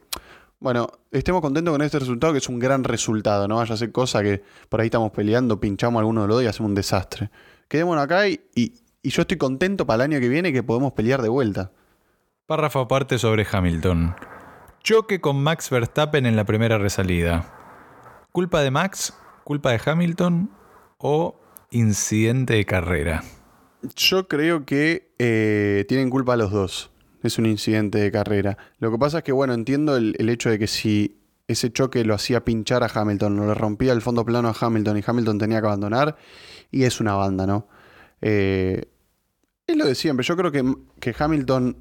bueno, 0.59 0.87
estemos 1.11 1.41
contentos 1.41 1.71
con 1.71 1.81
este 1.81 1.97
resultado, 1.99 2.33
que 2.33 2.39
es 2.39 2.47
un 2.49 2.59
gran 2.59 2.83
resultado, 2.83 3.47
no 3.47 3.55
vaya 3.57 3.73
a 3.73 3.77
ser 3.77 3.91
cosa 3.91 4.21
que 4.21 4.43
por 4.69 4.79
ahí 4.81 4.87
estamos 4.87 5.11
peleando, 5.11 5.59
pinchamos 5.59 5.99
alguno 5.99 6.21
de 6.21 6.27
los 6.27 6.37
dos 6.37 6.43
y 6.43 6.47
hacemos 6.47 6.69
un 6.69 6.75
desastre. 6.75 7.31
Quedémonos 7.67 8.03
acá 8.03 8.27
y, 8.27 8.39
y- 8.53 8.73
y 9.01 9.09
yo 9.09 9.21
estoy 9.21 9.37
contento 9.37 9.85
para 9.85 10.03
el 10.03 10.11
año 10.13 10.19
que 10.19 10.29
viene 10.29 10.51
que 10.51 10.63
podemos 10.63 10.93
pelear 10.93 11.21
de 11.21 11.29
vuelta. 11.29 11.71
Párrafo 12.47 12.79
aparte 12.79 13.19
sobre 13.19 13.45
Hamilton. 13.51 14.15
Choque 14.83 15.21
con 15.21 15.41
Max 15.43 15.69
Verstappen 15.69 16.25
en 16.25 16.35
la 16.35 16.43
primera 16.45 16.77
resalida. 16.79 17.51
¿Culpa 18.31 18.61
de 18.61 18.71
Max? 18.71 19.13
¿Culpa 19.43 19.71
de 19.71 19.81
Hamilton? 19.85 20.49
¿O 20.97 21.39
incidente 21.69 22.53
de 22.55 22.65
carrera? 22.65 23.23
Yo 23.95 24.27
creo 24.27 24.65
que 24.65 25.13
eh, 25.19 25.85
tienen 25.87 26.09
culpa 26.09 26.35
los 26.35 26.51
dos. 26.51 26.91
Es 27.25 27.37
un 27.37 27.45
incidente 27.45 27.97
de 27.97 28.11
carrera. 28.11 28.57
Lo 28.79 28.91
que 28.91 28.97
pasa 28.97 29.19
es 29.19 29.23
que, 29.23 29.31
bueno, 29.31 29.53
entiendo 29.53 29.97
el, 29.97 30.15
el 30.19 30.29
hecho 30.29 30.49
de 30.49 30.59
que 30.59 30.67
si 30.67 31.19
ese 31.47 31.71
choque 31.71 32.03
lo 32.03 32.13
hacía 32.13 32.43
pinchar 32.43 32.83
a 32.83 32.89
Hamilton, 32.93 33.39
o 33.39 33.45
le 33.47 33.53
rompía 33.53 33.93
el 33.93 34.01
fondo 34.01 34.25
plano 34.25 34.49
a 34.49 34.55
Hamilton 34.59 34.97
y 34.97 35.03
Hamilton 35.05 35.37
tenía 35.37 35.61
que 35.61 35.67
abandonar, 35.67 36.17
y 36.71 36.83
es 36.83 36.99
una 36.99 37.13
banda, 37.15 37.45
¿no? 37.45 37.67
Eh, 38.21 38.85
es 39.67 39.75
lo 39.75 39.85
de 39.85 39.95
siempre. 39.95 40.25
Yo 40.25 40.35
creo 40.35 40.51
que, 40.51 40.63
que 40.99 41.15
Hamilton, 41.17 41.77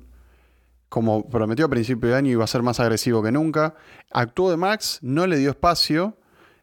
como 0.89 1.29
prometió 1.29 1.67
a 1.67 1.69
principio 1.69 2.11
de 2.11 2.17
año, 2.17 2.31
iba 2.31 2.45
a 2.45 2.49
ser 2.49 2.63
más 2.63 2.81
agresivo 2.81 3.23
que 3.23 3.33
nunca. 3.33 3.75
Actuó 4.11 4.51
de 4.51 4.57
Max, 4.57 4.99
no 5.03 5.27
le 5.27 5.39
dio 5.39 5.51
espacio, 5.51 6.17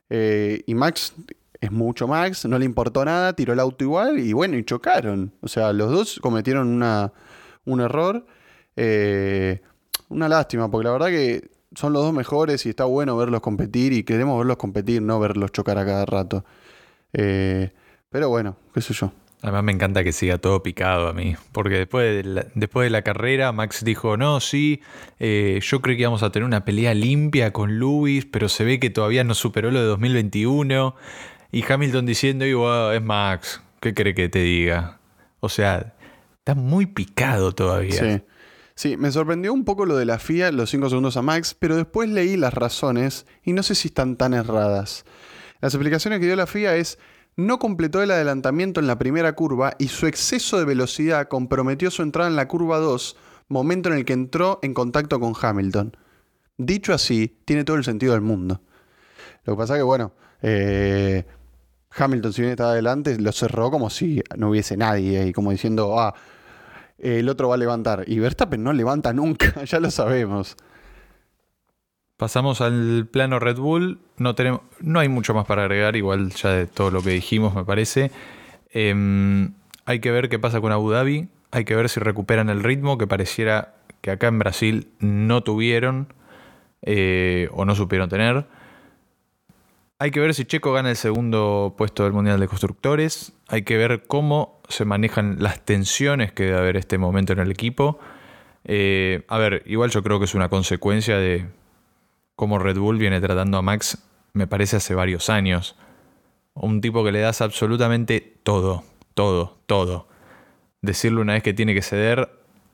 eh, 0.09 0.63
y 0.65 0.75
Max 0.75 1.13
es 1.59 1.71
mucho 1.71 2.07
Max, 2.07 2.45
no 2.45 2.57
le 2.57 2.65
importó 2.65 3.05
nada, 3.05 3.33
tiró 3.33 3.53
el 3.53 3.59
auto 3.59 3.83
igual 3.83 4.19
y 4.19 4.33
bueno, 4.33 4.57
y 4.57 4.63
chocaron. 4.63 5.33
O 5.41 5.47
sea, 5.47 5.73
los 5.73 5.91
dos 5.91 6.19
cometieron 6.21 6.67
una, 6.67 7.13
un 7.65 7.81
error. 7.81 8.25
Eh, 8.83 9.61
una 10.09 10.27
lástima, 10.27 10.71
porque 10.71 10.85
la 10.85 10.91
verdad 10.91 11.09
que 11.09 11.51
son 11.75 11.93
los 11.93 12.01
dos 12.03 12.13
mejores 12.13 12.65
y 12.65 12.69
está 12.69 12.85
bueno 12.85 13.15
verlos 13.15 13.41
competir 13.41 13.93
y 13.93 14.03
queremos 14.03 14.39
verlos 14.39 14.57
competir, 14.57 15.03
no 15.03 15.19
verlos 15.19 15.51
chocar 15.51 15.77
a 15.77 15.85
cada 15.85 16.05
rato. 16.05 16.43
Eh, 17.13 17.69
pero 18.09 18.29
bueno, 18.29 18.57
qué 18.73 18.81
sé 18.81 18.95
yo. 18.95 19.11
Además 19.43 19.63
me 19.63 19.71
encanta 19.71 20.03
que 20.03 20.11
siga 20.11 20.39
todo 20.39 20.63
picado 20.63 21.07
a 21.07 21.13
mí, 21.13 21.35
porque 21.51 21.75
después 21.75 22.23
de 22.23 22.23
la, 22.23 22.45
después 22.55 22.85
de 22.85 22.89
la 22.89 23.03
carrera 23.03 23.51
Max 23.51 23.83
dijo, 23.85 24.17
no, 24.17 24.39
sí, 24.39 24.81
eh, 25.19 25.59
yo 25.61 25.81
creo 25.81 25.95
que 25.95 26.01
íbamos 26.01 26.23
a 26.23 26.31
tener 26.31 26.45
una 26.45 26.65
pelea 26.65 26.95
limpia 26.95 27.53
con 27.53 27.79
Lewis, 27.79 28.25
pero 28.25 28.49
se 28.49 28.63
ve 28.63 28.79
que 28.79 28.89
todavía 28.89 29.23
no 29.23 29.35
superó 29.35 29.69
lo 29.69 29.79
de 29.79 29.85
2021. 29.85 30.95
Y 31.51 31.63
Hamilton 31.71 32.05
diciendo, 32.05 32.45
y, 32.45 32.53
"Bueno, 32.53 32.91
es 32.93 33.01
Max, 33.01 33.61
¿qué 33.79 33.93
cree 33.93 34.15
que 34.15 34.29
te 34.29 34.39
diga? 34.39 34.99
O 35.39 35.49
sea, 35.49 35.93
está 36.39 36.55
muy 36.55 36.87
picado 36.87 37.51
todavía. 37.51 38.17
Sí. 38.17 38.21
Sí, 38.81 38.97
me 38.97 39.11
sorprendió 39.11 39.53
un 39.53 39.63
poco 39.63 39.85
lo 39.85 39.95
de 39.95 40.05
la 40.05 40.17
FIA, 40.17 40.51
los 40.51 40.71
5 40.71 40.89
segundos 40.89 41.15
a 41.15 41.21
Max, 41.21 41.53
pero 41.53 41.75
después 41.75 42.09
leí 42.09 42.35
las 42.35 42.51
razones 42.51 43.27
y 43.43 43.53
no 43.53 43.61
sé 43.61 43.75
si 43.75 43.89
están 43.89 44.15
tan 44.15 44.33
erradas. 44.33 45.05
Las 45.59 45.75
explicaciones 45.75 46.19
que 46.19 46.25
dio 46.25 46.35
la 46.35 46.47
FIA 46.47 46.75
es 46.77 46.97
no 47.35 47.59
completó 47.59 48.01
el 48.01 48.09
adelantamiento 48.09 48.79
en 48.79 48.87
la 48.87 48.97
primera 48.97 49.33
curva 49.33 49.75
y 49.77 49.89
su 49.89 50.07
exceso 50.07 50.57
de 50.57 50.65
velocidad 50.65 51.27
comprometió 51.27 51.91
su 51.91 52.01
entrada 52.01 52.27
en 52.27 52.35
la 52.35 52.47
curva 52.47 52.79
2, 52.79 53.17
momento 53.49 53.89
en 53.89 53.97
el 53.97 54.03
que 54.03 54.13
entró 54.13 54.57
en 54.63 54.73
contacto 54.73 55.19
con 55.19 55.35
Hamilton. 55.39 55.95
Dicho 56.57 56.91
así, 56.91 57.39
tiene 57.45 57.63
todo 57.63 57.77
el 57.77 57.83
sentido 57.83 58.13
del 58.13 58.21
mundo. 58.21 58.63
Lo 59.43 59.53
que 59.53 59.57
pasa 59.57 59.75
que, 59.75 59.83
bueno, 59.83 60.13
eh, 60.41 61.27
Hamilton, 61.91 62.33
si 62.33 62.41
bien 62.41 62.53
estaba 62.53 62.71
adelante, 62.71 63.15
lo 63.19 63.31
cerró 63.31 63.69
como 63.69 63.91
si 63.91 64.23
no 64.37 64.49
hubiese 64.49 64.75
nadie 64.75 65.27
y 65.27 65.33
como 65.33 65.51
diciendo, 65.51 65.99
ah, 65.99 66.15
el 67.01 67.29
otro 67.29 67.49
va 67.49 67.55
a 67.55 67.57
levantar. 67.57 68.03
Y 68.07 68.19
Verstappen 68.19 68.63
no 68.63 68.73
levanta 68.73 69.13
nunca, 69.13 69.63
ya 69.65 69.79
lo 69.79 69.91
sabemos. 69.91 70.55
Pasamos 72.17 72.61
al 72.61 73.07
plano 73.11 73.39
Red 73.39 73.57
Bull. 73.57 73.99
No, 74.17 74.35
tenemos, 74.35 74.61
no 74.79 74.99
hay 74.99 75.09
mucho 75.09 75.33
más 75.33 75.45
para 75.45 75.63
agregar, 75.63 75.95
igual 75.95 76.29
ya 76.29 76.51
de 76.51 76.67
todo 76.67 76.91
lo 76.91 77.01
que 77.01 77.09
dijimos, 77.09 77.55
me 77.55 77.65
parece. 77.65 78.11
Em, 78.69 79.53
hay 79.85 79.99
que 79.99 80.11
ver 80.11 80.29
qué 80.29 80.37
pasa 80.37 80.61
con 80.61 80.71
Abu 80.71 80.91
Dhabi. 80.91 81.29
Hay 81.49 81.65
que 81.65 81.75
ver 81.75 81.89
si 81.89 81.99
recuperan 81.99 82.49
el 82.49 82.63
ritmo 82.63 82.97
que 82.97 83.07
pareciera 83.07 83.73
que 84.01 84.11
acá 84.11 84.27
en 84.27 84.39
Brasil 84.39 84.87
no 84.99 85.41
tuvieron 85.41 86.13
eh, 86.83 87.49
o 87.53 87.65
no 87.65 87.75
supieron 87.75 88.09
tener. 88.09 88.45
Hay 89.99 90.11
que 90.11 90.19
ver 90.19 90.33
si 90.33 90.45
Checo 90.45 90.73
gana 90.73 90.89
el 90.89 90.95
segundo 90.95 91.75
puesto 91.77 92.03
del 92.03 92.13
Mundial 92.13 92.39
de 92.39 92.47
Constructores. 92.47 93.33
Hay 93.47 93.63
que 93.63 93.77
ver 93.77 94.03
cómo 94.07 94.60
se 94.71 94.85
manejan 94.85 95.37
las 95.39 95.63
tensiones 95.63 96.31
que 96.31 96.43
debe 96.43 96.57
haber 96.57 96.77
este 96.77 96.97
momento 96.97 97.33
en 97.33 97.39
el 97.39 97.51
equipo. 97.51 97.99
Eh, 98.63 99.23
a 99.27 99.37
ver, 99.37 99.63
igual 99.65 99.89
yo 99.91 100.03
creo 100.03 100.19
que 100.19 100.25
es 100.25 100.35
una 100.35 100.49
consecuencia 100.49 101.17
de 101.17 101.47
cómo 102.35 102.59
Red 102.59 102.77
Bull 102.77 102.97
viene 102.97 103.21
tratando 103.21 103.57
a 103.57 103.61
Max, 103.61 103.97
me 104.33 104.47
parece 104.47 104.77
hace 104.77 104.95
varios 104.95 105.29
años. 105.29 105.75
Un 106.53 106.81
tipo 106.81 107.03
que 107.03 107.11
le 107.11 107.19
das 107.19 107.41
absolutamente 107.41 108.37
todo, 108.43 108.83
todo, 109.13 109.57
todo. 109.65 110.07
Decirle 110.81 111.21
una 111.21 111.33
vez 111.33 111.43
que 111.43 111.53
tiene 111.53 111.73
que 111.73 111.81
ceder 111.81 112.29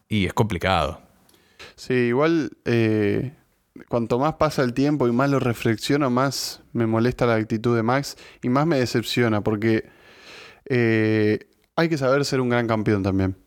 y 0.08 0.26
es 0.26 0.34
complicado. 0.34 1.02
Sí, 1.76 1.94
igual 1.94 2.52
eh, 2.66 3.34
cuanto 3.88 4.20
más 4.20 4.36
pasa 4.36 4.64
el 4.64 4.74
tiempo 4.74 5.08
y 5.08 5.12
más 5.12 5.30
lo 5.30 5.40
reflexiono, 5.40 6.10
más 6.10 6.62
me 6.74 6.88
molesta 6.88 7.26
la 7.26 7.36
actitud 7.36 7.76
de 7.76 7.84
Max 7.84 8.18
y 8.42 8.50
más 8.50 8.66
me 8.66 8.80
decepciona 8.80 9.42
porque 9.42 9.90
eh, 10.66 11.40
hay 11.78 11.90
que 11.90 11.98
saber 11.98 12.26
ser 12.26 12.42
un 12.42 12.50
gran 12.50 12.68
campeón 12.68 13.04
también. 13.04 13.38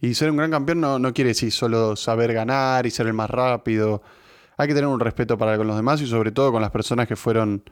Y 0.00 0.14
ser 0.14 0.30
un 0.30 0.36
gran 0.36 0.50
campeón 0.50 0.80
no, 0.80 1.14
quiere 1.14 1.28
decir 1.28 1.52
solo 1.52 1.94
saber 1.94 2.32
ganar 2.32 2.84
y 2.84 2.90
ser 2.90 3.06
el 3.06 3.14
más 3.14 3.30
rápido. 3.30 4.02
Hay 4.56 4.66
que 4.68 4.74
tener 4.74 4.88
un 4.88 4.98
respeto 4.98 5.38
para 5.38 5.56
con 5.56 5.66
los 5.66 5.76
demás 5.76 6.00
y 6.02 6.06
sobre 6.06 6.32
todo 6.32 6.52
con 6.52 6.60
las 6.60 6.72
personas 6.72 7.06
que 7.06 7.16
fueron 7.16 7.62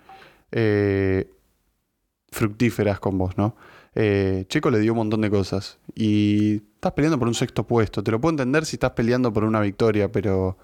eh, 0.53 1.29
fructíferas 2.31 3.01
con 3.01 3.19
vos, 3.19 3.37
¿no? 3.37 3.57
Eh, 3.95 4.45
Checo 4.49 4.71
le 4.71 4.79
dio 4.79 4.93
un 4.93 4.99
montón 4.99 5.21
de 5.23 5.31
cosas 5.31 5.79
y 5.95 6.63
estás 6.75 6.93
peleando 6.93 7.19
por 7.19 7.27
un 7.27 7.35
sexto 7.35 7.67
puesto. 7.67 8.05
Te 8.05 8.13
lo 8.13 8.21
puedo 8.21 8.31
entender 8.31 8.67
si 8.67 8.77
estás 8.77 8.93
peleando 8.93 9.33
por 9.33 9.43
una 9.43 9.61
victoria, 9.61 10.13
pero 10.13 10.59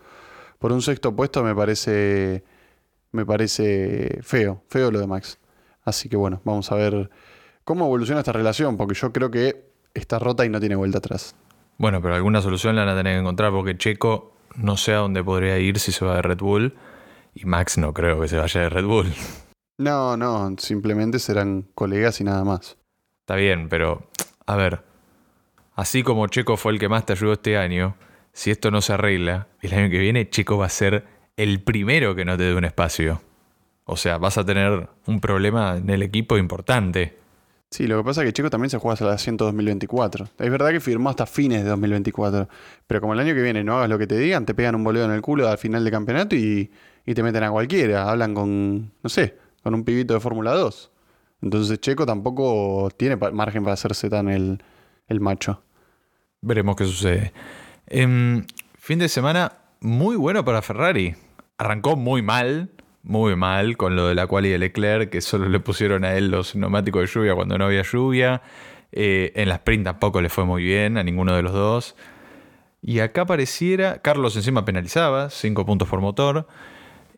por 0.61 0.71
un 0.71 0.81
sexto 0.81 1.17
puesto 1.17 1.43
me 1.43 1.55
parece 1.55 2.45
me 3.11 3.27
parece 3.27 4.21
feo, 4.23 4.63
feo 4.69 4.93
lo 4.93 5.01
de 5.01 5.07
Max. 5.09 5.39
Así 5.83 6.09
que 6.09 6.17
bueno, 6.17 6.41
vamos 6.45 6.71
a 6.71 6.77
ver 6.77 7.11
cómo 7.65 7.87
evoluciona 7.87 8.21
esta 8.21 8.33
relación, 8.33 8.77
porque 8.77 8.95
yo 8.95 9.13
creo 9.13 9.31
que 9.31 9.71
está 9.95 10.19
rota 10.19 10.45
y 10.45 10.49
no 10.49 10.61
tiene 10.61 10.77
vuelta 10.77 10.99
atrás. 10.99 11.35
Bueno, 11.79 12.01
pero 12.01 12.15
alguna 12.15 12.41
solución 12.41 12.77
la 12.77 12.85
van 12.85 12.95
a 12.95 12.97
tener 12.97 13.15
que 13.15 13.21
encontrar 13.21 13.51
porque 13.51 13.77
Checo 13.77 14.37
no 14.57 14.77
sé 14.77 14.93
a 14.93 14.99
dónde 14.99 15.25
podría 15.25 15.59
ir 15.59 15.79
si 15.79 15.93
se 15.93 16.05
va 16.05 16.17
de 16.17 16.23
Red 16.23 16.39
Bull 16.39 16.75
y 17.35 17.45
Max 17.47 17.79
no 17.79 17.93
creo 17.93 18.21
que 18.21 18.29
se 18.29 18.37
vaya 18.37 18.61
de 18.61 18.69
Red 18.69 18.85
Bull. 18.85 19.13
No, 19.77 20.17
no, 20.17 20.55
simplemente 20.59 21.19
serán 21.19 21.67
colegas 21.75 22.21
y 22.21 22.25
nada 22.25 22.45
más. 22.45 22.77
Está 23.23 23.35
bien, 23.35 23.69
pero 23.69 24.07
a 24.47 24.55
ver, 24.55 24.85
así 25.75 26.05
como 26.05 26.29
Checo 26.29 26.57
fue 26.57 26.71
el 26.71 26.79
que 26.79 26.89
más 26.89 27.05
te 27.05 27.15
ayudó 27.15 27.33
este 27.33 27.59
año 27.59 27.97
si 28.33 28.51
esto 28.51 28.71
no 28.71 28.83
se 28.83 28.93
arregla, 28.93 29.49
el 29.63 29.75
año 29.75 29.89
que 29.89 29.99
viene 29.99 30.29
Checo 30.29 30.59
va 30.59 30.67
a 30.67 30.69
ser 30.69 31.07
el 31.37 31.63
primero 31.63 32.15
que 32.15 32.25
no 32.25 32.37
te 32.37 32.45
dé 32.45 32.55
un 32.55 32.65
espacio. 32.65 33.23
O 33.85 33.97
sea, 33.97 34.19
vas 34.19 34.39
a 34.39 34.45
tener 34.45 34.89
un 35.07 35.21
problema 35.21 35.77
en 35.77 35.89
el 35.91 36.03
equipo 36.03 36.37
importante. 36.37 37.19
Sí, 37.75 37.89
lo 37.89 37.99
que 37.99 38.05
pasa 38.05 38.23
es 38.23 38.29
que 38.29 38.33
Checo 38.33 38.51
también 38.51 38.71
se 38.71 38.79
juega 38.79 38.93
hasta 38.93 39.05
el 39.05 39.11
asiento 39.11 39.47
2024. 39.47 40.29
Es 40.39 40.49
verdad 40.49 40.71
que 40.71 40.79
firmó 40.79 41.11
hasta 41.11 41.27
fines 41.27 41.65
de 41.65 41.71
2024. 41.71 42.49
Pero 42.87 43.01
como 43.01 43.15
el 43.15 43.19
año 43.19 43.35
que 43.35 43.43
viene 43.43 43.65
no 43.65 43.77
hagas 43.77 43.89
lo 43.89 43.99
que 43.99 44.07
te 44.07 44.17
digan, 44.17 44.47
te 44.47 44.55
pegan 44.55 44.77
un 44.77 44.85
boleo 44.85 45.05
en 45.07 45.11
el 45.11 45.21
culo 45.21 45.49
al 45.49 45.59
final 45.59 45.83
del 45.83 45.93
campeonato 45.93 46.37
y, 46.37 46.71
te 47.05 47.21
meten 47.25 47.43
a 47.43 47.51
cualquiera. 47.51 48.09
Hablan 48.09 48.33
con, 48.33 48.93
no 49.03 49.11
sé, 49.11 49.37
con 49.65 49.75
un 49.75 49.83
pibito 49.83 50.15
de 50.15 50.21
Fórmula 50.21 50.53
2. 50.53 50.93
Entonces 51.43 51.81
Checo 51.81 52.07
tampoco 52.07 52.93
tiene 52.97 53.17
margen 53.17 53.65
para 53.65 53.75
hacerse 53.75 54.09
tan 54.09 54.29
el, 54.29 54.63
el 55.09 55.19
macho. 55.19 55.61
Veremos 56.43 56.77
qué 56.77 56.85
sucede. 56.85 57.33
Em, 57.89 58.47
fin 58.79 59.01
de 59.01 59.09
semana 59.09 59.51
muy 59.81 60.15
bueno 60.15 60.45
para 60.45 60.63
Ferrari. 60.63 61.17
Arrancó 61.59 61.97
muy 61.97 62.23
mal, 62.23 62.71
muy 63.05 63.37
mal 63.37 63.77
con 63.77 63.95
lo 63.95 64.09
de 64.09 64.15
la 64.15 64.27
quali 64.27 64.49
de 64.49 64.59
Leclerc, 64.59 65.11
que 65.11 65.21
solo 65.21 65.49
le 65.49 65.61
pusieron 65.61 66.05
a 66.05 66.15
él 66.15 66.31
los 66.31 66.57
neumáticos 66.57 67.03
de 67.03 67.07
lluvia 67.07 67.35
cuando 67.35 67.57
no 67.59 67.67
había 67.67 67.83
lluvia. 67.83 68.43
Eh, 68.93 69.33
en 69.37 69.49
la 69.49 69.57
sprint 69.57 69.85
tampoco 69.85 70.21
le 70.21 70.29
fue 70.29 70.45
muy 70.45 70.63
bien 70.65 70.97
a 70.97 71.03
ninguno 71.03 71.37
de 71.37 71.43
los 71.43 71.53
dos. 71.53 71.97
Y 72.81 73.01
acá 73.01 73.27
pareciera, 73.27 73.99
Carlos 73.99 74.37
encima 74.37 74.65
penalizaba, 74.65 75.31
5 75.31 75.65
puntos 75.67 75.89
por 75.89 76.01
motor. 76.01 76.47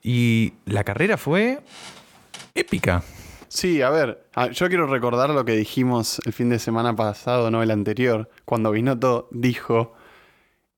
Y 0.02 0.55
la 0.64 0.85
carrera 0.85 1.16
fue 1.16 1.61
épica. 2.55 3.02
Sí, 3.49 3.81
a 3.83 3.90
ver, 3.90 4.26
yo 4.52 4.69
quiero 4.69 4.87
recordar 4.87 5.31
lo 5.31 5.45
que 5.45 5.52
dijimos 5.52 6.21
el 6.26 6.33
fin 6.33 6.50
de 6.50 6.59
semana 6.59 6.95
pasado, 6.95 7.50
no 7.50 7.62
el 7.62 7.71
anterior, 7.71 8.28
cuando 8.45 8.71
Binotto 8.73 9.28
dijo, 9.31 9.95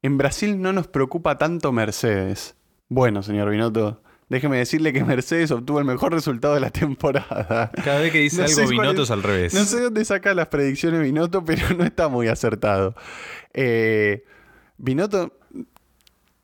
en 0.02 0.18
Brasil 0.18 0.60
no 0.60 0.72
nos 0.72 0.86
preocupa 0.86 1.38
tanto 1.38 1.72
Mercedes. 1.72 2.56
Bueno, 2.88 3.22
señor 3.22 3.50
Binotto, 3.50 4.02
déjeme 4.28 4.58
decirle 4.58 4.92
que 4.92 5.04
Mercedes 5.04 5.50
obtuvo 5.50 5.78
el 5.78 5.84
mejor 5.84 6.12
resultado 6.12 6.54
de 6.54 6.60
la 6.60 6.70
temporada. 6.70 7.70
Cada 7.84 8.00
vez 8.00 8.12
que 8.12 8.20
dice 8.20 8.38
No 8.42 8.44
algo 8.46 8.68
Binotto 8.68 9.02
es- 9.02 9.08
es 9.08 9.10
al 9.10 9.22
revés. 9.22 9.54
No 9.54 9.64
sé 9.64 9.80
dónde 9.82 10.04
saca 10.04 10.34
las 10.34 10.48
predicciones 10.48 11.02
Binotto, 11.02 11.44
pero 11.44 11.62
no 11.76 11.84
está 11.84 12.08
muy 12.08 12.28
acertado. 12.28 12.94
Eh, 13.54 14.24
Binotto 14.76 15.32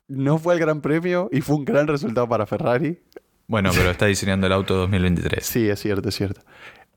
no 0.07 0.37
fue 0.37 0.53
al 0.53 0.59
Gran 0.59 0.81
Premio 0.81 1.29
y 1.31 1.41
fue 1.41 1.55
un 1.55 1.65
gran 1.65 1.87
resultado 1.87 2.27
para 2.27 2.45
Ferrari. 2.45 2.99
Bueno, 3.47 3.69
pero 3.75 3.91
está 3.91 4.07
diseñando 4.07 4.47
el 4.47 4.53
auto 4.53 4.75
2023. 4.75 5.45
Sí, 5.45 5.69
es 5.69 5.79
cierto, 5.79 6.09
es 6.09 6.15
cierto. 6.15 6.41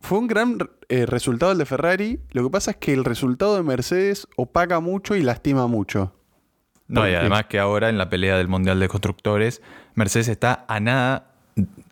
Fue 0.01 0.19
un 0.19 0.27
gran 0.29 0.59
eh, 0.89 1.07
resultado 1.07 1.53
el 1.53 1.59
de 1.59 1.67
Ferrari. 1.67 2.21
Lo 2.31 2.45
que 2.45 2.51
pasa 2.51 2.71
es 2.73 2.77
que 2.79 2.93
el 2.93 3.05
resultado 3.05 3.57
de 3.57 3.63
Mercedes 3.63 4.27
opaca 4.37 4.81
mucho 4.81 5.15
y 5.17 5.23
lastima 5.23 5.67
mucho. 5.67 6.15
No, 6.89 7.09
y 7.09 7.15
además 7.15 7.45
que 7.47 7.59
ahora 7.59 7.89
en 7.91 7.99
la 7.99 8.09
pelea 8.09 8.37
del 8.39 8.49
Mundial 8.49 8.81
de 8.81 8.89
Constructores, 8.89 9.63
Mercedes 9.95 10.29
está 10.29 10.65
a 10.69 10.81
nada, 10.81 11.35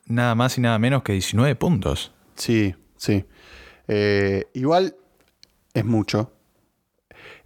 nada 0.06 0.34
más 0.34 0.56
y 0.56 0.62
nada 0.62 0.78
menos 0.78 1.02
que 1.02 1.12
19 1.12 1.54
puntos. 1.56 2.12
Sí, 2.34 2.74
sí. 2.96 3.24
Eh, 3.88 4.46
igual 4.54 4.96
es 5.74 5.84
mucho. 5.84 6.32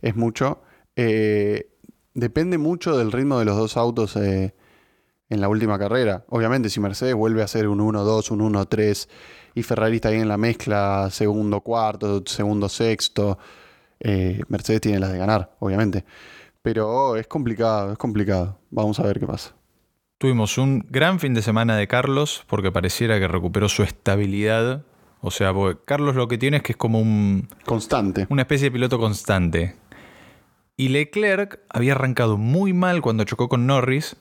Es 0.00 0.14
mucho. 0.14 0.62
Eh, 0.95 1.69
depende 2.14 2.59
mucho 2.59 2.97
del 2.97 3.12
ritmo 3.12 3.38
de 3.38 3.45
los 3.45 3.57
dos 3.57 3.76
autos 3.76 4.16
eh, 4.16 4.54
en 5.28 5.40
la 5.40 5.49
última 5.49 5.78
carrera. 5.78 6.25
Obviamente, 6.28 6.71
si 6.71 6.80
Mercedes 6.80 7.14
vuelve 7.14 7.42
a 7.42 7.47
hacer 7.47 7.66
un 7.69 7.80
1-2, 7.80 8.30
un 8.30 8.54
1-3 8.54 9.09
y 9.54 9.62
Ferrari 9.62 9.97
está 9.97 10.11
ahí 10.11 10.21
en 10.21 10.28
la 10.28 10.37
mezcla, 10.37 11.09
segundo 11.11 11.61
cuarto, 11.61 12.23
segundo 12.26 12.69
sexto, 12.69 13.38
eh, 13.99 14.40
Mercedes 14.49 14.80
tiene 14.80 14.99
las 14.99 15.12
de 15.12 15.19
ganar, 15.19 15.54
obviamente. 15.59 16.04
Pero 16.62 17.17
es 17.17 17.26
complicado, 17.26 17.93
es 17.93 17.99
complicado. 17.99 18.59
Vamos 18.71 19.00
a 19.00 19.05
ver 19.05 19.19
qué 19.19 19.26
pasa. 19.26 19.55
Tuvimos 20.19 20.59
un 20.59 20.85
gran 20.90 21.19
fin 21.19 21.33
de 21.33 21.40
semana 21.40 21.76
de 21.76 21.88
Carlos 21.88 22.45
porque 22.47 22.71
pareciera 22.71 23.19
que 23.19 23.26
recuperó 23.26 23.69
su 23.69 23.83
estabilidad. 23.83 24.85
O 25.23 25.31
sea, 25.31 25.55
porque 25.55 25.81
Carlos 25.85 26.14
lo 26.14 26.29
que 26.29 26.38
tiene 26.38 26.59
es 26.59 26.62
que 26.62 26.73
es 26.73 26.77
como 26.77 27.01
un, 27.01 27.49
Constante. 27.64 28.27
una 28.29 28.42
especie 28.42 28.66
de 28.66 28.73
piloto 28.73 28.99
constante. 28.99 29.77
Y 30.77 30.88
Leclerc 30.88 31.61
había 31.68 31.92
arrancado 31.92 32.37
muy 32.37 32.73
mal 32.73 33.01
cuando 33.03 33.25
chocó 33.25 33.49
con 33.49 33.66
Norris. 33.66 34.16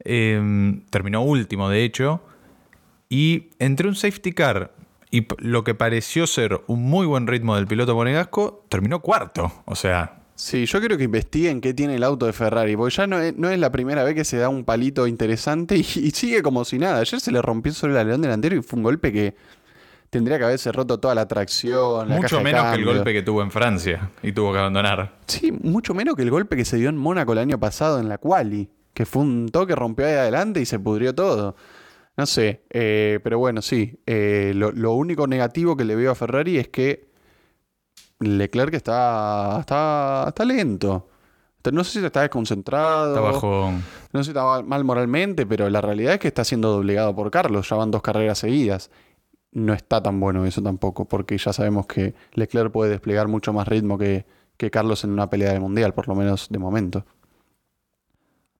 Em, 0.00 0.86
terminó 0.86 1.22
último, 1.22 1.68
de 1.68 1.84
hecho. 1.84 2.22
Y 3.08 3.50
entre 3.58 3.88
un 3.88 3.94
safety 3.94 4.32
car 4.32 4.72
y 5.10 5.26
lo 5.38 5.62
que 5.62 5.74
pareció 5.74 6.26
ser 6.26 6.62
un 6.66 6.84
muy 6.84 7.06
buen 7.06 7.26
ritmo 7.26 7.54
del 7.56 7.66
piloto 7.66 7.94
monegasco, 7.94 8.64
terminó 8.70 9.00
cuarto. 9.00 9.52
O 9.66 9.74
sea, 9.74 10.21
Sí, 10.42 10.66
yo 10.66 10.80
quiero 10.80 10.98
que 10.98 11.04
investiguen 11.04 11.60
qué 11.60 11.72
tiene 11.72 11.94
el 11.94 12.02
auto 12.02 12.26
de 12.26 12.32
Ferrari, 12.32 12.76
porque 12.76 12.96
ya 12.96 13.06
no 13.06 13.20
es, 13.20 13.36
no 13.36 13.48
es 13.48 13.60
la 13.60 13.70
primera 13.70 14.02
vez 14.02 14.16
que 14.16 14.24
se 14.24 14.38
da 14.38 14.48
un 14.48 14.64
palito 14.64 15.06
interesante 15.06 15.76
y, 15.76 15.80
y 15.80 16.10
sigue 16.10 16.42
como 16.42 16.64
si 16.64 16.80
nada. 16.80 16.98
Ayer 16.98 17.20
se 17.20 17.30
le 17.30 17.40
rompió 17.40 17.72
solo 17.72 17.92
el 17.94 18.00
alerón 18.00 18.22
delantero 18.22 18.56
y 18.56 18.60
fue 18.62 18.78
un 18.78 18.82
golpe 18.82 19.12
que 19.12 19.36
tendría 20.10 20.38
que 20.38 20.44
haberse 20.44 20.72
roto 20.72 20.98
toda 20.98 21.14
la 21.14 21.28
tracción. 21.28 22.08
la 22.08 22.16
mucho 22.16 22.38
caja 22.38 22.38
de 22.38 22.44
menos 22.44 22.66
que 22.72 22.78
el 22.80 22.84
golpe 22.84 23.12
que 23.12 23.22
tuvo 23.22 23.40
en 23.40 23.52
Francia 23.52 24.10
y 24.20 24.32
tuvo 24.32 24.52
que 24.52 24.58
abandonar. 24.58 25.20
Sí, 25.28 25.52
mucho 25.52 25.94
menos 25.94 26.16
que 26.16 26.22
el 26.22 26.30
golpe 26.32 26.56
que 26.56 26.64
se 26.64 26.76
dio 26.76 26.88
en 26.88 26.96
Mónaco 26.96 27.34
el 27.34 27.38
año 27.38 27.60
pasado 27.60 28.00
en 28.00 28.08
la 28.08 28.18
quali, 28.18 28.68
que 28.94 29.06
fue 29.06 29.22
un 29.22 29.48
toque, 29.48 29.76
rompió 29.76 30.06
ahí 30.06 30.14
adelante 30.14 30.60
y 30.60 30.66
se 30.66 30.80
pudrió 30.80 31.14
todo. 31.14 31.54
No 32.16 32.26
sé, 32.26 32.64
eh, 32.70 33.20
pero 33.22 33.38
bueno, 33.38 33.62
sí. 33.62 34.00
eh, 34.06 34.54
lo, 34.56 34.72
lo 34.72 34.92
único 34.94 35.28
negativo 35.28 35.76
que 35.76 35.84
le 35.84 35.94
veo 35.94 36.10
a 36.10 36.14
Ferrari 36.16 36.58
es 36.58 36.66
que 36.66 37.11
Leclerc 38.22 38.74
está, 38.74 39.58
está, 39.60 40.24
está 40.28 40.44
lento. 40.44 41.08
No 41.70 41.84
sé 41.84 42.00
si 42.00 42.04
está 42.04 42.22
desconcentrado. 42.22 43.14
Está 43.14 43.20
bajo. 43.20 43.72
No 44.12 44.20
sé 44.20 44.24
si 44.24 44.30
está 44.30 44.62
mal 44.62 44.84
moralmente, 44.84 45.46
pero 45.46 45.70
la 45.70 45.80
realidad 45.80 46.14
es 46.14 46.18
que 46.18 46.28
está 46.28 46.44
siendo 46.44 46.70
doblegado 46.72 47.14
por 47.14 47.30
Carlos. 47.30 47.68
Ya 47.68 47.76
van 47.76 47.90
dos 47.90 48.02
carreras 48.02 48.38
seguidas. 48.38 48.90
No 49.52 49.74
está 49.74 50.02
tan 50.02 50.18
bueno 50.18 50.44
eso 50.46 50.62
tampoco, 50.62 51.04
porque 51.04 51.36
ya 51.38 51.52
sabemos 51.52 51.86
que 51.86 52.14
Leclerc 52.32 52.72
puede 52.72 52.90
desplegar 52.90 53.28
mucho 53.28 53.52
más 53.52 53.68
ritmo 53.68 53.98
que, 53.98 54.24
que 54.56 54.70
Carlos 54.70 55.04
en 55.04 55.10
una 55.10 55.28
pelea 55.28 55.52
del 55.52 55.60
mundial, 55.60 55.92
por 55.94 56.08
lo 56.08 56.14
menos 56.14 56.48
de 56.48 56.58
momento. 56.58 57.04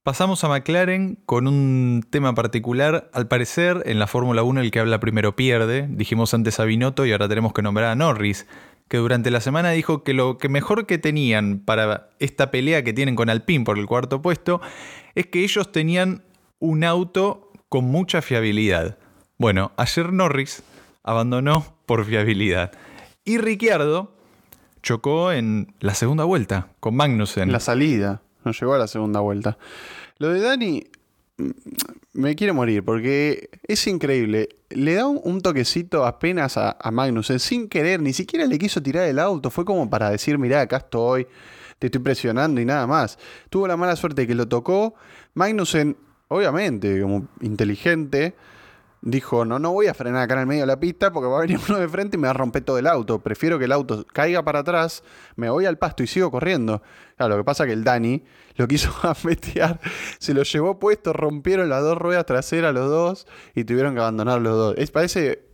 Pasamos 0.02 0.42
a 0.42 0.48
McLaren 0.48 1.16
con 1.26 1.46
un 1.46 2.04
tema 2.10 2.34
particular. 2.34 3.08
Al 3.12 3.28
parecer, 3.28 3.84
en 3.86 4.00
la 4.00 4.08
Fórmula 4.08 4.42
1 4.42 4.60
el 4.60 4.72
que 4.72 4.80
habla 4.80 4.98
primero 4.98 5.36
pierde. 5.36 5.86
Dijimos 5.88 6.34
antes 6.34 6.58
a 6.58 6.64
Binotto 6.64 7.06
y 7.06 7.12
ahora 7.12 7.28
tenemos 7.28 7.52
que 7.52 7.62
nombrar 7.62 7.86
a 7.86 7.94
Norris, 7.94 8.48
que 8.92 8.98
durante 8.98 9.30
la 9.30 9.40
semana 9.40 9.70
dijo 9.70 10.04
que 10.04 10.12
lo 10.12 10.36
que 10.36 10.50
mejor 10.50 10.84
que 10.84 10.98
tenían 10.98 11.60
para 11.60 12.10
esta 12.18 12.50
pelea 12.50 12.84
que 12.84 12.92
tienen 12.92 13.16
con 13.16 13.30
Alpine 13.30 13.64
por 13.64 13.78
el 13.78 13.86
cuarto 13.86 14.20
puesto 14.20 14.60
es 15.14 15.28
que 15.28 15.42
ellos 15.44 15.72
tenían 15.72 16.24
un 16.58 16.84
auto 16.84 17.50
con 17.70 17.86
mucha 17.86 18.20
fiabilidad. 18.20 18.98
Bueno, 19.38 19.72
ayer 19.78 20.12
Norris 20.12 20.62
abandonó 21.04 21.74
por 21.86 22.04
fiabilidad. 22.04 22.72
Y 23.24 23.38
Ricciardo 23.38 24.14
chocó 24.82 25.32
en 25.32 25.72
la 25.80 25.94
segunda 25.94 26.24
vuelta 26.24 26.68
con 26.78 26.94
Magnussen. 26.94 27.44
En 27.44 27.52
la 27.52 27.60
salida, 27.60 28.20
no 28.44 28.52
llegó 28.52 28.74
a 28.74 28.78
la 28.78 28.88
segunda 28.88 29.20
vuelta. 29.20 29.56
Lo 30.18 30.28
de 30.28 30.40
Dani 30.40 30.84
me 32.12 32.34
quiere 32.34 32.52
morir 32.52 32.84
porque 32.84 33.50
es 33.66 33.86
increíble. 33.86 34.48
Le 34.70 34.94
da 34.94 35.06
un, 35.06 35.40
toquecito 35.40 36.04
apenas 36.04 36.56
a, 36.56 36.76
a 36.80 36.90
Magnussen 36.90 37.38
sin 37.38 37.68
querer, 37.68 38.00
ni 38.00 38.12
siquiera 38.12 38.46
le 38.46 38.58
quiso 38.58 38.82
tirar 38.82 39.08
el 39.08 39.18
auto. 39.18 39.50
Fue 39.50 39.64
como 39.64 39.88
para 39.88 40.10
decir, 40.10 40.38
mirá, 40.38 40.60
acá 40.62 40.78
estoy, 40.78 41.26
te 41.78 41.86
estoy 41.86 42.00
presionando 42.00 42.60
y 42.60 42.64
nada 42.64 42.86
más. 42.86 43.18
Tuvo 43.50 43.66
la 43.66 43.76
mala 43.76 43.96
suerte 43.96 44.26
que 44.26 44.34
lo 44.34 44.46
tocó. 44.46 44.94
Magnussen, 45.34 45.96
obviamente, 46.28 47.00
como 47.00 47.28
inteligente, 47.40 48.34
dijo, 49.02 49.44
no, 49.44 49.58
no 49.58 49.72
voy 49.72 49.88
a 49.88 49.94
frenar 49.94 50.22
acá 50.22 50.34
en 50.34 50.40
el 50.40 50.46
medio 50.46 50.62
de 50.62 50.68
la 50.68 50.78
pista 50.78 51.12
porque 51.12 51.28
va 51.28 51.38
a 51.38 51.40
venir 51.42 51.58
uno 51.68 51.78
de 51.78 51.88
frente 51.88 52.16
y 52.16 52.20
me 52.20 52.26
va 52.26 52.30
a 52.30 52.34
romper 52.34 52.62
todo 52.62 52.78
el 52.78 52.86
auto. 52.86 53.20
Prefiero 53.20 53.58
que 53.58 53.66
el 53.66 53.72
auto 53.72 54.06
caiga 54.12 54.42
para 54.42 54.60
atrás, 54.60 55.02
me 55.36 55.50
voy 55.50 55.66
al 55.66 55.78
pasto 55.78 56.02
y 56.02 56.06
sigo 56.06 56.30
corriendo. 56.30 56.82
Lo 57.18 57.36
que 57.36 57.44
pasa 57.44 57.64
es 57.64 57.68
que 57.68 57.74
el 57.74 57.84
Dani 57.84 58.22
lo 58.56 58.68
quiso 58.68 58.90
afetear, 59.02 59.80
se 60.18 60.34
lo 60.34 60.42
llevó 60.42 60.78
puesto, 60.78 61.12
rompieron 61.12 61.68
las 61.68 61.82
dos 61.82 61.98
ruedas 61.98 62.26
traseras 62.26 62.74
los 62.74 62.88
dos 62.90 63.26
y 63.54 63.64
tuvieron 63.64 63.94
que 63.94 64.00
abandonar 64.00 64.40
los 64.40 64.54
dos. 64.56 64.74
Es, 64.78 64.90
parece 64.90 65.44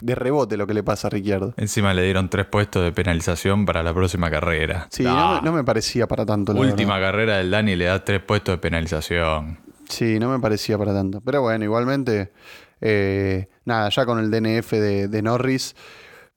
de 0.00 0.14
rebote 0.14 0.56
lo 0.56 0.66
que 0.68 0.74
le 0.74 0.82
pasa 0.84 1.08
a 1.08 1.10
Ricciardo. 1.10 1.52
Encima 1.56 1.92
le 1.94 2.02
dieron 2.04 2.30
tres 2.30 2.46
puestos 2.46 2.84
de 2.84 2.92
penalización 2.92 3.66
para 3.66 3.82
la 3.82 3.92
próxima 3.92 4.30
carrera. 4.30 4.86
Sí, 4.90 5.04
Ah, 5.06 5.40
no, 5.42 5.42
me, 5.42 5.50
no 5.50 5.56
me 5.58 5.64
parecía 5.64 6.06
para 6.06 6.24
tanto. 6.24 6.52
La 6.52 6.60
Última 6.60 6.94
verdad. 6.94 7.08
carrera 7.10 7.36
del 7.38 7.50
Dani 7.50 7.74
le 7.76 7.86
da 7.86 8.04
tres 8.04 8.22
puestos 8.22 8.54
de 8.54 8.58
penalización. 8.58 9.58
Sí, 9.88 10.18
no 10.18 10.30
me 10.30 10.38
parecía 10.38 10.78
para 10.78 10.94
tanto. 10.94 11.20
Pero 11.20 11.42
bueno, 11.42 11.64
igualmente, 11.64 12.32
eh, 12.80 13.48
nada, 13.64 13.88
ya 13.90 14.06
con 14.06 14.18
el 14.20 14.30
DNF 14.30 14.70
de, 14.72 15.08
de 15.08 15.22
Norris, 15.22 15.74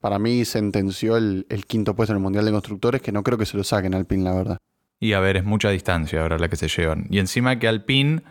para 0.00 0.18
mí 0.18 0.44
sentenció 0.44 1.16
el, 1.16 1.46
el 1.48 1.64
quinto 1.64 1.94
puesto 1.94 2.12
en 2.12 2.18
el 2.18 2.22
Mundial 2.22 2.44
de 2.44 2.50
Constructores, 2.52 3.00
que 3.00 3.12
no 3.12 3.22
creo 3.22 3.38
que 3.38 3.46
se 3.46 3.56
lo 3.56 3.64
saquen 3.64 3.94
al 3.94 4.04
PIN, 4.04 4.24
la 4.24 4.34
verdad. 4.34 4.58
Y 5.00 5.12
a 5.12 5.20
ver, 5.20 5.36
es 5.36 5.44
mucha 5.44 5.70
distancia 5.70 6.22
ahora 6.22 6.38
la 6.38 6.48
que 6.48 6.56
se 6.56 6.68
llevan. 6.68 7.06
Y 7.10 7.18
encima 7.18 7.58
que 7.58 7.68
Alpine, 7.68 8.22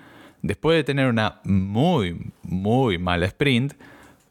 después 0.42 0.76
de 0.76 0.84
tener 0.84 1.08
una 1.08 1.40
muy, 1.44 2.34
muy 2.44 2.98
mala 2.98 3.26
sprint, 3.28 3.74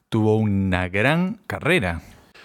tuvo 0.08 0.36
una 0.36 0.88
gran 0.88 1.40
carrera. 1.46 2.02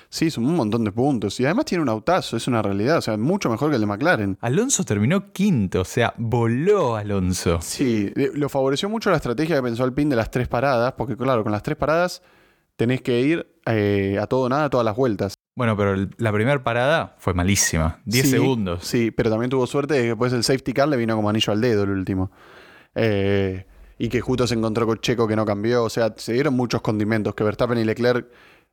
Sí, 0.07 0.29
son 0.29 0.45
un 0.45 0.55
montón 0.55 0.83
de 0.83 0.91
puntos. 0.91 1.39
Y 1.39 1.45
además 1.45 1.65
tiene 1.65 1.81
un 1.81 1.89
autazo, 1.89 2.35
es 2.35 2.45
una 2.47 2.61
realidad. 2.61 2.97
O 2.97 3.01
sea, 3.01 3.15
mucho 3.17 3.49
mejor 3.49 3.69
que 3.69 3.75
el 3.75 3.81
de 3.81 3.87
McLaren. 3.87 4.37
Alonso 4.41 4.83
terminó 4.83 5.31
quinto, 5.31 5.81
o 5.81 5.85
sea, 5.85 6.13
voló 6.17 6.97
Alonso. 6.97 7.59
Sí, 7.61 8.11
lo 8.15 8.49
favoreció 8.49 8.89
mucho 8.89 9.09
la 9.09 9.15
estrategia 9.15 9.55
que 9.55 9.63
pensó 9.63 9.85
Alpine 9.85 10.09
de 10.09 10.17
las 10.17 10.29
tres 10.29 10.49
paradas, 10.49 10.93
porque 10.97 11.15
claro, 11.15 11.43
con 11.43 11.53
las 11.53 11.63
tres 11.63 11.77
paradas 11.77 12.21
tenés 12.75 13.01
que 13.01 13.21
ir 13.21 13.55
eh, 13.65 14.17
a 14.21 14.27
todo 14.27 14.41
o 14.41 14.49
nada 14.49 14.69
todas 14.69 14.85
las 14.85 14.97
vueltas. 14.97 15.33
Bueno, 15.55 15.75
pero 15.75 15.93
el- 15.93 16.09
la 16.17 16.31
primera 16.31 16.63
parada 16.63 17.15
fue 17.19 17.33
malísima. 17.33 17.99
10 18.05 18.25
Sí, 18.25 18.31
segundos. 18.31 18.83
Sí, 18.85 19.11
pero 19.11 19.29
también 19.29 19.49
tuvo 19.49 19.67
suerte 19.67 19.95
de 19.95 20.01
que 20.01 20.07
después 20.07 20.31
el 20.33 20.43
safety 20.43 20.73
car 20.73 20.87
le 20.87 20.97
vino 20.97 21.15
como 21.15 21.29
anillo 21.29 21.51
al 21.51 21.59
dedo 21.61 21.83
el 21.83 21.89
último. 21.91 22.31
Eh, 22.95 23.65
y 23.97 24.09
que 24.09 24.21
justo 24.21 24.47
se 24.47 24.55
encontró 24.55 24.87
con 24.87 24.99
Checo 24.99 25.27
que 25.27 25.35
no 25.35 25.45
cambió. 25.45 25.83
O 25.83 25.89
sea, 25.89 26.13
se 26.17 26.33
dieron 26.33 26.53
muchos 26.55 26.81
condimentos. 26.81 27.35
Que 27.35 27.43
Verstappen 27.43 27.77
y 27.77 27.83
Leclerc. 27.83 28.27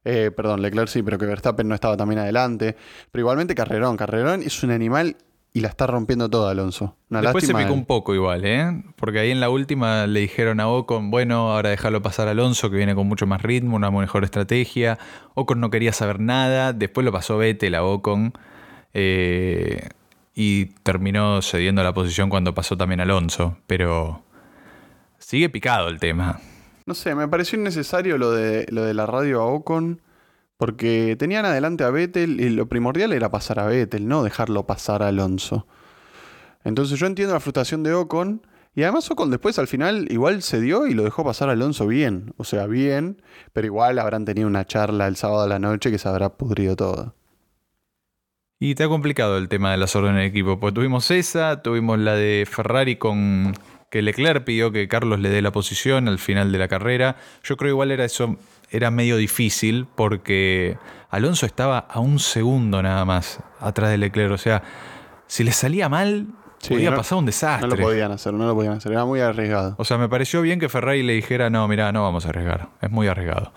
eh, 0.05 0.31
perdón, 0.35 0.63
Leclerc 0.63 0.89
sí, 0.89 1.03
pero 1.03 1.19
que 1.19 1.27
Verstappen 1.27 1.67
no 1.69 1.75
estaba 1.75 1.97
también 1.97 2.21
adelante. 2.21 2.77
Pero 3.11 3.23
igualmente 3.23 3.55
Carrerón. 3.55 3.97
Carrerón 3.97 4.43
es 4.43 4.63
un 4.63 4.71
animal 4.71 5.17
y 5.53 5.61
la 5.61 5.69
está 5.69 5.87
rompiendo 5.87 6.29
toda 6.29 6.51
Alonso. 6.53 6.97
Una 7.11 7.23
Después 7.23 7.47
se 7.47 7.55
picó 7.55 7.73
un 7.73 7.87
poco 7.87 8.15
igual, 8.15 8.45
¿eh? 8.45 8.83
Porque 8.97 9.19
ahí 9.21 9.31
en 9.31 9.41
la 9.41 9.51
última 9.51 10.07
le 10.07 10.21
dijeron 10.21 10.61
a 10.61 10.69
Ocon, 10.69 11.11
bueno, 11.11 11.53
ahora 11.53 11.71
déjalo 11.71 12.03
pasar 12.03 12.29
a 12.29 12.33
Alonso, 12.33 12.71
que 12.71 12.77
viene 12.77 12.95
con 12.95 13.07
mucho 13.09 13.27
más 13.27 13.43
ritmo, 13.43 13.77
una 13.77 13.91
mejor 13.91 14.25
estrategia. 14.25 14.99
Ocon 15.35 15.61
no 15.61 15.71
quería 15.71 15.93
saber 15.93 16.21
nada. 16.21 16.73
Después 16.73 17.05
lo 17.05 17.13
pasó 17.13 17.39
Vettel 17.39 17.75
a 17.75 17.85
Ocon. 17.85 18.33
eh, 18.95 19.89
y 20.35 20.67
terminó 20.85 21.43
cediendo 21.43 21.83
la 21.83 21.93
posición 21.93 22.31
cuando 22.31 22.55
pasó 22.55 22.77
también 22.77 23.01
Alonso. 23.01 23.57
Pero 23.67 24.23
sigue 25.19 25.49
picado 25.49 25.89
el 25.89 25.99
tema. 25.99 26.39
No 26.87 26.95
sé, 26.95 27.17
me 27.17 27.27
pareció 27.27 27.59
innecesario 27.59 28.17
lo 28.19 28.31
de, 28.31 28.67
lo 28.71 28.85
de 28.85 28.95
la 28.95 29.05
radio 29.07 29.43
a 29.43 29.47
Ocon. 29.47 30.01
Porque 30.59 31.17
tenían 31.19 31.47
adelante 31.47 31.85
a 31.85 31.91
Vettel 31.91 32.41
y 32.41 32.51
lo 32.51 32.69
primordial 32.69 33.13
era 33.13 33.31
pasar 33.31 33.61
a 33.61 33.67
Vettel, 33.67 34.07
no 34.09 34.25
dejarlo 34.25 34.67
pasar 34.67 35.03
a 35.03 35.09
Alonso. 35.09 35.67
Entonces 36.65 36.99
yo 36.99 37.07
entiendo 37.07 37.33
la 37.33 37.41
frustración 37.41 37.83
de 37.83 37.95
Ocon. 37.95 38.43
Y 38.75 38.83
además 38.83 39.11
Ocon 39.11 39.31
después 39.31 39.59
al 39.59 39.69
final 39.69 40.07
igual 40.11 40.43
se 40.43 40.61
dio 40.61 40.87
y 40.87 40.95
lo 40.95 41.05
dejó 41.05 41.25
pasar 41.25 41.49
a 41.49 41.53
Alonso 41.53 41.87
bien. 41.87 42.35
O 42.37 42.45
sea, 42.45 42.67
bien, 42.67 43.23
pero 43.53 43.67
igual 43.67 43.99
habrán 44.01 44.25
tenido 44.25 44.49
una 44.49 44.67
charla 44.67 45.07
el 45.07 45.17
sábado 45.17 45.45
a 45.45 45.49
la 45.49 45.61
noche 45.61 45.93
que 45.93 45.99
se 45.99 46.09
habrá 46.09 46.37
pudrido 46.37 46.77
todo. 46.77 47.15
Y 48.61 48.83
ha 48.83 48.89
complicado 48.89 49.39
el 49.39 49.49
tema 49.49 49.71
de 49.71 49.77
las 49.77 49.95
órdenes 49.95 50.23
de 50.23 50.27
equipo, 50.27 50.59
porque 50.59 50.75
tuvimos 50.75 51.13
esa, 51.13 51.63
tuvimos 51.63 52.01
la 52.01 52.15
de 52.15 52.45
Ferrari 52.51 52.97
con 52.97 53.55
que 53.89 54.03
Leclerc 54.03 54.45
pidió 54.45 54.73
que 54.73 54.89
Carlos 54.89 55.21
le 55.21 55.31
dé 55.31 55.43
la 55.43 55.53
posición 55.53 56.09
al 56.09 56.19
final 56.19 56.51
de 56.51 56.59
la 56.59 56.67
carrera. 56.67 57.17
Yo 57.45 57.57
creo 57.57 57.71
igual 57.71 57.93
era 57.93 58.05
eso, 58.05 58.37
era 58.71 58.91
medio 58.91 59.17
difícil 59.17 59.87
porque 59.95 60.77
Alonso 61.11 61.47
estaba 61.47 61.79
a 61.79 62.01
un 62.01 62.19
segundo 62.19 62.83
nada 62.83 63.05
más 63.05 63.41
atrás 63.61 63.91
de 63.91 63.99
Leclerc. 63.99 64.33
O 64.33 64.39
sea, 64.39 64.63
si 65.27 65.45
le 65.45 65.53
salía 65.53 65.89
mal, 65.89 66.27
Sí, 66.61 66.75
podía 66.75 66.91
no- 66.91 66.97
pasar 66.97 67.19
un 67.19 67.27
desastre. 67.27 67.69
No 67.69 67.77
lo 67.77 67.83
podían 67.83 68.11
hacer, 68.13 68.33
no 68.35 68.47
lo 68.47 68.55
podían 68.55 68.75
hacer. 68.75 68.93
Era 68.93 69.05
muy 69.05 69.21
arriesgado. 69.21 69.75
O 69.79 69.85
sea, 69.85 69.97
me 69.97 70.09
pareció 70.09 70.43
bien 70.43 70.59
que 70.59 70.69
Ferrari 70.69 71.03
le 71.03 71.13
dijera, 71.15 71.51
no, 71.51 71.67
mira, 71.69 71.93
no 71.93 72.03
vamos 72.03 72.27
a 72.27 72.31
arriesgar. 72.31 72.69
Es 72.83 72.91
muy 72.91 73.07
arriesgado. 73.07 73.53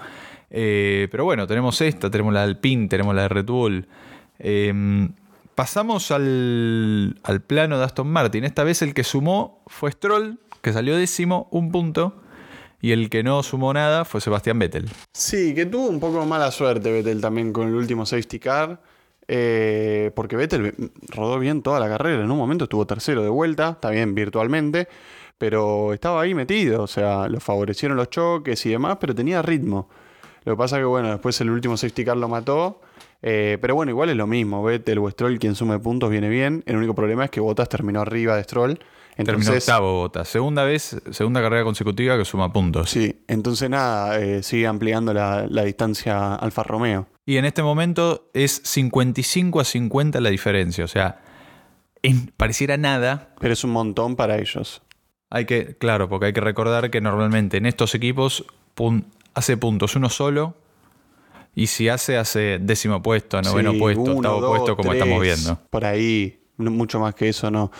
Eh, 0.51 1.07
pero 1.11 1.23
bueno, 1.25 1.47
tenemos 1.47 1.81
esta, 1.81 2.11
tenemos 2.11 2.33
la 2.33 2.41
de 2.41 2.45
Alpine, 2.47 2.87
tenemos 2.87 3.15
la 3.15 3.23
de 3.23 3.29
Red 3.29 3.45
Bull. 3.45 3.87
Eh, 4.37 5.09
pasamos 5.55 6.11
al, 6.11 7.19
al 7.23 7.41
plano 7.41 7.77
de 7.79 7.85
Aston 7.85 8.07
Martin. 8.07 8.43
Esta 8.43 8.63
vez 8.63 8.81
el 8.81 8.93
que 8.93 9.03
sumó 9.03 9.63
fue 9.67 9.91
Stroll, 9.91 10.39
que 10.61 10.71
salió 10.73 10.95
décimo, 10.95 11.47
un 11.51 11.71
punto. 11.71 12.20
Y 12.81 12.91
el 12.93 13.09
que 13.09 13.23
no 13.23 13.43
sumó 13.43 13.73
nada 13.73 14.05
fue 14.05 14.21
Sebastián 14.21 14.57
Vettel. 14.59 14.89
Sí, 15.13 15.53
que 15.53 15.65
tuvo 15.67 15.87
un 15.87 15.99
poco 15.99 16.25
mala 16.25 16.49
suerte 16.51 16.91
Vettel 16.91 17.21
también 17.21 17.53
con 17.53 17.67
el 17.67 17.75
último 17.75 18.05
safety 18.05 18.39
car. 18.39 18.81
eh, 19.27 20.11
porque 20.15 20.35
Vettel 20.35 20.73
rodó 21.09 21.39
bien 21.39 21.61
toda 21.61 21.79
la 21.79 21.87
carrera. 21.87 22.23
En 22.23 22.31
un 22.31 22.37
momento 22.37 22.65
estuvo 22.65 22.85
tercero 22.87 23.23
de 23.23 23.29
vuelta, 23.29 23.69
está 23.71 23.89
bien 23.91 24.13
virtualmente, 24.15 24.87
pero 25.37 25.93
estaba 25.93 26.21
ahí 26.21 26.33
metido. 26.33 26.83
O 26.83 26.87
sea, 26.87 27.27
lo 27.29 27.39
favorecieron 27.39 27.97
los 27.97 28.09
choques 28.09 28.65
y 28.65 28.69
demás, 28.71 28.97
pero 28.99 29.13
tenía 29.15 29.41
ritmo. 29.41 29.87
Lo 30.43 30.53
que 30.53 30.57
pasa 30.57 30.77
que, 30.77 30.83
bueno, 30.85 31.09
después 31.09 31.39
el 31.41 31.49
último 31.51 31.77
safety 31.77 32.03
car 32.03 32.17
lo 32.17 32.27
mató. 32.27 32.81
eh, 33.21 33.57
pero 33.61 33.75
bueno, 33.75 33.91
igual 33.91 34.09
es 34.09 34.15
lo 34.17 34.25
mismo. 34.27 34.63
Vettel 34.63 34.97
o 34.97 35.09
Stroll, 35.09 35.37
quien 35.39 35.53
sume 35.55 35.77
puntos, 35.79 36.09
viene 36.09 36.27
bien. 36.29 36.63
El 36.65 36.77
único 36.77 36.95
problema 36.95 37.25
es 37.25 37.31
que 37.31 37.39
Bottas 37.39 37.69
terminó 37.69 38.01
arriba 38.01 38.35
de 38.35 38.43
Stroll. 38.43 38.79
Terminó 39.15 39.39
Entonces, 39.39 39.63
octavo 39.69 39.93
Bottas. 39.97 40.27
Segunda 40.29 40.63
vez, 40.63 40.99
segunda 41.11 41.41
carrera 41.41 41.63
consecutiva 41.63 42.17
que 42.17 42.25
suma 42.25 42.51
puntos. 42.51 42.89
Sí, 42.89 43.23
entonces 43.27 43.69
nada, 43.69 44.19
eh, 44.19 44.41
sigue 44.41 44.65
ampliando 44.67 45.13
la, 45.13 45.45
la 45.49 45.63
distancia 45.63 46.35
Alfa 46.35 46.63
Romeo. 46.63 47.07
Y 47.25 47.37
en 47.37 47.45
este 47.45 47.61
momento 47.61 48.29
es 48.33 48.61
55 48.63 49.59
a 49.59 49.63
50 49.63 50.19
la 50.21 50.29
diferencia. 50.29 50.85
O 50.85 50.87
sea, 50.87 51.21
en- 52.01 52.27
pareciera 52.35 52.77
nada. 52.77 53.33
Pero 53.39 53.53
es 53.53 53.63
un 53.63 53.71
montón 53.71 54.15
para 54.15 54.37
ellos. 54.39 54.81
Hay 55.29 55.45
que, 55.45 55.75
claro, 55.77 56.09
porque 56.09 56.27
hay 56.27 56.33
que 56.33 56.41
recordar 56.41 56.89
que 56.89 56.99
normalmente 56.99 57.57
en 57.57 57.65
estos 57.65 57.93
equipos 57.95 58.45
pun- 58.75 59.05
hace 59.33 59.55
puntos 59.57 59.95
uno 59.95 60.09
solo. 60.09 60.55
Y 61.53 61.67
si 61.67 61.89
hace, 61.89 62.17
hace 62.17 62.59
décimo 62.61 63.01
puesto, 63.03 63.41
noveno 63.41 63.73
Sí, 63.73 63.79
puesto, 63.79 64.01
uno, 64.01 64.13
octavo 64.15 64.41
dos, 64.41 64.49
puesto, 64.51 64.77
como 64.77 64.89
tres, 64.91 65.01
estamos 65.03 65.21
viendo. 65.21 65.59
Por 65.69 65.83
ahí, 65.85 66.39
mucho 66.57 66.99
más 66.99 67.13
que 67.13 67.27
eso, 67.29 67.51
no. 67.51 67.71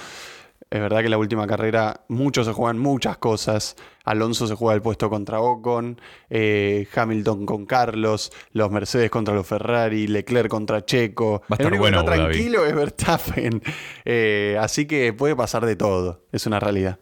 Es 0.71 0.79
verdad 0.79 1.01
que 1.01 1.09
la 1.09 1.17
última 1.17 1.45
carrera 1.47 2.05
muchos 2.07 2.47
se 2.47 2.53
juegan 2.53 2.79
muchas 2.79 3.17
cosas. 3.17 3.75
Alonso 4.05 4.47
se 4.47 4.55
juega 4.55 4.73
el 4.73 4.81
puesto 4.81 5.09
contra 5.09 5.41
Ocon, 5.41 5.99
eh, 6.29 6.87
Hamilton 6.95 7.45
con 7.45 7.65
Carlos, 7.65 8.31
los 8.53 8.71
Mercedes 8.71 9.11
contra 9.11 9.35
los 9.35 9.45
Ferrari, 9.45 10.07
Leclerc 10.07 10.49
contra 10.49 10.85
Checo. 10.85 11.41
Va 11.41 11.47
a 11.49 11.53
estar 11.55 11.67
el 11.67 11.73
único 11.73 11.81
bueno 11.81 12.05
que 12.05 12.11
está 12.11 12.23
tranquilo 12.23 12.65
es 12.65 12.73
Verstappen. 12.73 13.61
Eh, 14.05 14.57
así 14.59 14.87
que 14.87 15.13
puede 15.13 15.35
pasar 15.35 15.65
de 15.65 15.75
todo. 15.75 16.23
Es 16.31 16.45
una 16.47 16.59
realidad. 16.59 16.99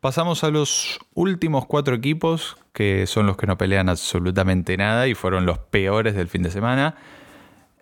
Pasamos 0.00 0.44
a 0.44 0.50
los 0.50 1.00
últimos 1.14 1.66
cuatro 1.66 1.94
equipos, 1.94 2.56
que 2.72 3.06
son 3.06 3.26
los 3.26 3.36
que 3.36 3.46
no 3.46 3.56
pelean 3.58 3.88
absolutamente 3.88 4.76
nada 4.76 5.08
y 5.08 5.14
fueron 5.14 5.46
los 5.46 5.58
peores 5.58 6.14
del 6.14 6.28
fin 6.28 6.42
de 6.42 6.50
semana. 6.50 6.96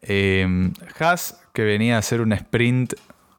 Eh, 0.01 0.71
Haas, 0.99 1.43
que 1.53 1.65
venía 1.65 1.97
a 1.97 1.99
hacer 1.99 2.21
una 2.21 2.37
sprint 2.37 2.95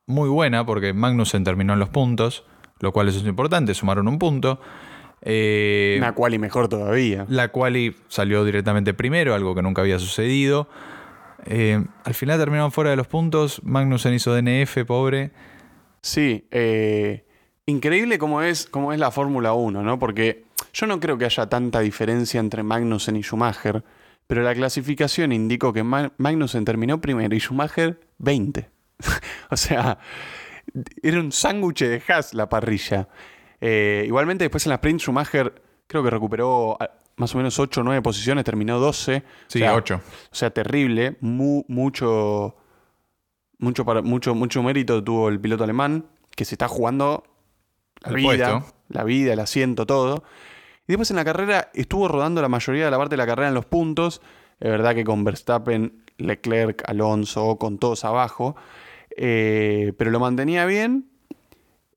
muy 0.07 0.29
buena, 0.29 0.65
porque 0.65 0.93
Magnussen 0.93 1.43
terminó 1.43 1.73
en 1.73 1.79
los 1.79 1.89
puntos, 1.89 2.45
lo 2.79 2.91
cual 2.91 3.07
eso 3.09 3.19
es 3.19 3.25
importante, 3.25 3.73
sumaron 3.73 4.07
un 4.07 4.19
punto. 4.19 4.59
Eh, 5.21 5.95
Una 5.99 6.13
quali 6.13 6.37
mejor 6.37 6.67
todavía. 6.67 7.25
la 7.29 7.47
quali 7.49 7.95
salió 8.09 8.43
directamente 8.43 8.93
primero, 8.93 9.33
algo 9.33 9.55
que 9.55 9.61
nunca 9.61 9.81
había 9.81 9.99
sucedido. 9.99 10.67
Eh, 11.45 11.83
al 12.03 12.13
final 12.13 12.39
terminaron 12.39 12.71
fuera 12.71 12.89
de 12.89 12.95
los 12.97 13.07
puntos. 13.07 13.61
Magnussen 13.63 14.13
hizo 14.13 14.33
DNF, 14.33 14.83
pobre. 14.85 15.31
Sí, 16.01 16.47
eh, 16.51 17.25
increíble 17.65 18.17
cómo 18.17 18.41
es, 18.41 18.65
cómo 18.65 18.91
es 18.91 18.99
la 18.99 19.11
Fórmula 19.11 19.53
1, 19.53 19.81
¿no? 19.83 19.99
Porque 19.99 20.43
yo 20.73 20.87
no 20.87 20.99
creo 20.99 21.17
que 21.17 21.25
haya 21.25 21.47
tanta 21.47 21.79
diferencia 21.79 22.39
entre 22.41 22.63
Magnussen 22.63 23.15
y 23.15 23.21
Schumacher, 23.23 23.83
pero 24.27 24.41
la 24.43 24.53
clasificación 24.53 25.31
indicó 25.31 25.71
que 25.71 25.83
Ma- 25.83 26.11
Magnussen 26.17 26.65
terminó 26.65 26.99
primero 26.99 27.33
y 27.35 27.39
Schumacher 27.39 27.99
20. 28.17 28.69
o 29.49 29.57
sea, 29.57 29.97
era 31.01 31.19
un 31.19 31.31
sándwich 31.31 31.79
de 31.83 32.01
Haas 32.07 32.33
la 32.33 32.47
parrilla. 32.49 33.07
Eh, 33.61 34.03
igualmente 34.07 34.43
después 34.43 34.65
en 34.65 34.71
la 34.71 34.75
sprint 34.75 34.99
Schumacher 35.01 35.61
creo 35.87 36.03
que 36.03 36.09
recuperó 36.09 36.77
ah, 36.81 36.89
más 37.15 37.33
o 37.33 37.37
menos 37.37 37.59
8 37.59 37.81
o 37.81 37.83
9 37.83 38.01
posiciones, 38.01 38.43
terminó 38.43 38.79
12. 38.79 39.23
Sí, 39.47 39.59
o 39.59 39.65
sea, 39.65 39.75
8. 39.75 40.01
o 40.31 40.35
sea, 40.35 40.49
terrible, 40.49 41.17
mu- 41.21 41.63
mucho, 41.67 42.55
mucho, 43.59 43.85
para, 43.85 44.01
mucho, 44.01 44.33
mucho 44.35 44.63
mérito 44.63 45.03
tuvo 45.03 45.29
el 45.29 45.39
piloto 45.39 45.63
alemán, 45.63 46.07
que 46.35 46.45
se 46.45 46.55
está 46.55 46.67
jugando 46.67 47.23
la 48.01 48.09
El 48.09 48.15
vida, 48.15 48.59
puesto. 48.59 48.75
la 48.89 49.03
vida, 49.03 49.33
el 49.33 49.39
asiento, 49.39 49.85
todo. 49.85 50.23
Y 50.87 50.93
después 50.93 51.09
en 51.11 51.15
la 51.17 51.23
carrera 51.23 51.69
estuvo 51.73 52.07
rodando 52.07 52.41
la 52.41 52.49
mayoría 52.49 52.85
de 52.85 52.91
la 52.91 52.97
parte 52.97 53.13
de 53.13 53.17
la 53.17 53.25
carrera 53.27 53.47
en 53.49 53.53
los 53.53 53.65
puntos. 53.65 54.21
Es 54.59 54.69
verdad 54.69 54.95
que 54.95 55.03
con 55.03 55.23
Verstappen, 55.23 56.02
Leclerc, 56.17 56.83
Alonso, 56.87 57.57
con 57.57 57.77
todos 57.77 58.05
abajo. 58.05 58.55
Eh, 59.15 59.93
pero 59.97 60.11
lo 60.11 60.19
mantenía 60.19 60.65
bien. 60.65 61.09